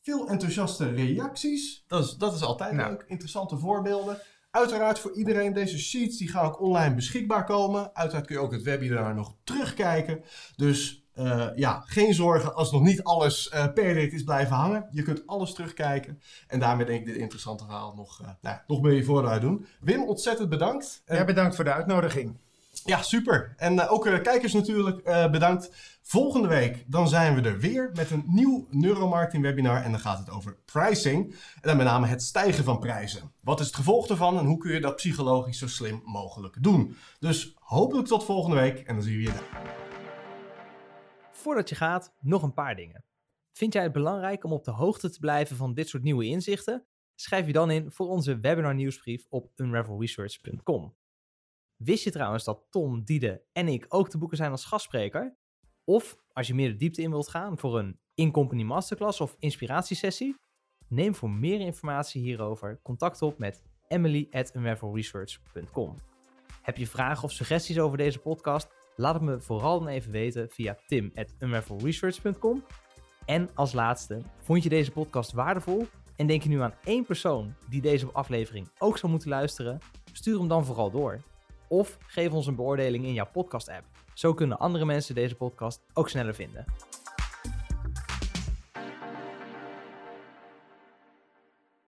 [0.03, 1.85] Veel enthousiaste reacties.
[1.87, 2.91] Dat is, dat is altijd Nou.
[2.91, 3.05] leuk.
[3.07, 4.19] Interessante voorbeelden.
[4.53, 7.95] Uiteraard voor iedereen deze sheets die gaan ook online beschikbaar komen.
[7.95, 10.25] Uiteraard kun je ook het webinar nog terugkijken.
[10.57, 14.89] Dus eh, ja, geen zorgen als nog niet alles eh, per dit is blijven hangen.
[14.91, 16.23] Je kunt alles terugkijken.
[16.47, 19.67] En daarmee denk ik dit interessante verhaal nog, eh, nou, nog meer vooruit doen.
[19.81, 21.03] Wim, ontzettend bedankt.
[21.07, 22.37] Ja, bedankt voor de uitnodiging.
[22.85, 23.55] Ja, super.
[23.57, 25.71] En eh, ook uh, kijkers natuurlijk uh, bedankt.
[26.03, 29.83] Volgende week dan zijn we er weer met een nieuw neuromarketing webinar.
[29.83, 31.33] En dan gaat het over pricing.
[31.33, 33.33] En dan met name het stijgen van prijzen.
[33.41, 36.97] Wat is het gevolg daarvan en hoe kun je dat psychologisch zo slim mogelijk doen?
[37.19, 39.63] Dus hopelijk tot volgende week en dan zien we je daar.
[41.33, 43.05] Voordat je gaat, nog een paar dingen.
[43.53, 46.87] Vind jij het belangrijk om op de hoogte te blijven van dit soort nieuwe inzichten?
[47.15, 50.95] Schrijf je dan in voor onze webinar nieuwsbrief op unravelresearch.com.
[51.85, 55.37] Wist je trouwens dat Tom, Diede en ik ook te boeken zijn als gastspreker?
[55.85, 60.35] Of als je meer de diepte in wilt gaan voor een in-company masterclass of inspiratiesessie,
[60.89, 64.53] neem voor meer informatie hierover contact op met emily at
[66.63, 68.69] Heb je vragen of suggesties over deze podcast?
[68.97, 71.35] Laat het me vooral dan even weten via tim at
[73.25, 77.55] En als laatste, vond je deze podcast waardevol en denk je nu aan één persoon
[77.69, 79.79] die deze aflevering ook zou moeten luisteren?
[80.13, 81.23] Stuur hem dan vooral door.
[81.73, 83.85] Of geef ons een beoordeling in jouw podcast-app.
[84.15, 86.65] Zo kunnen andere mensen deze podcast ook sneller vinden.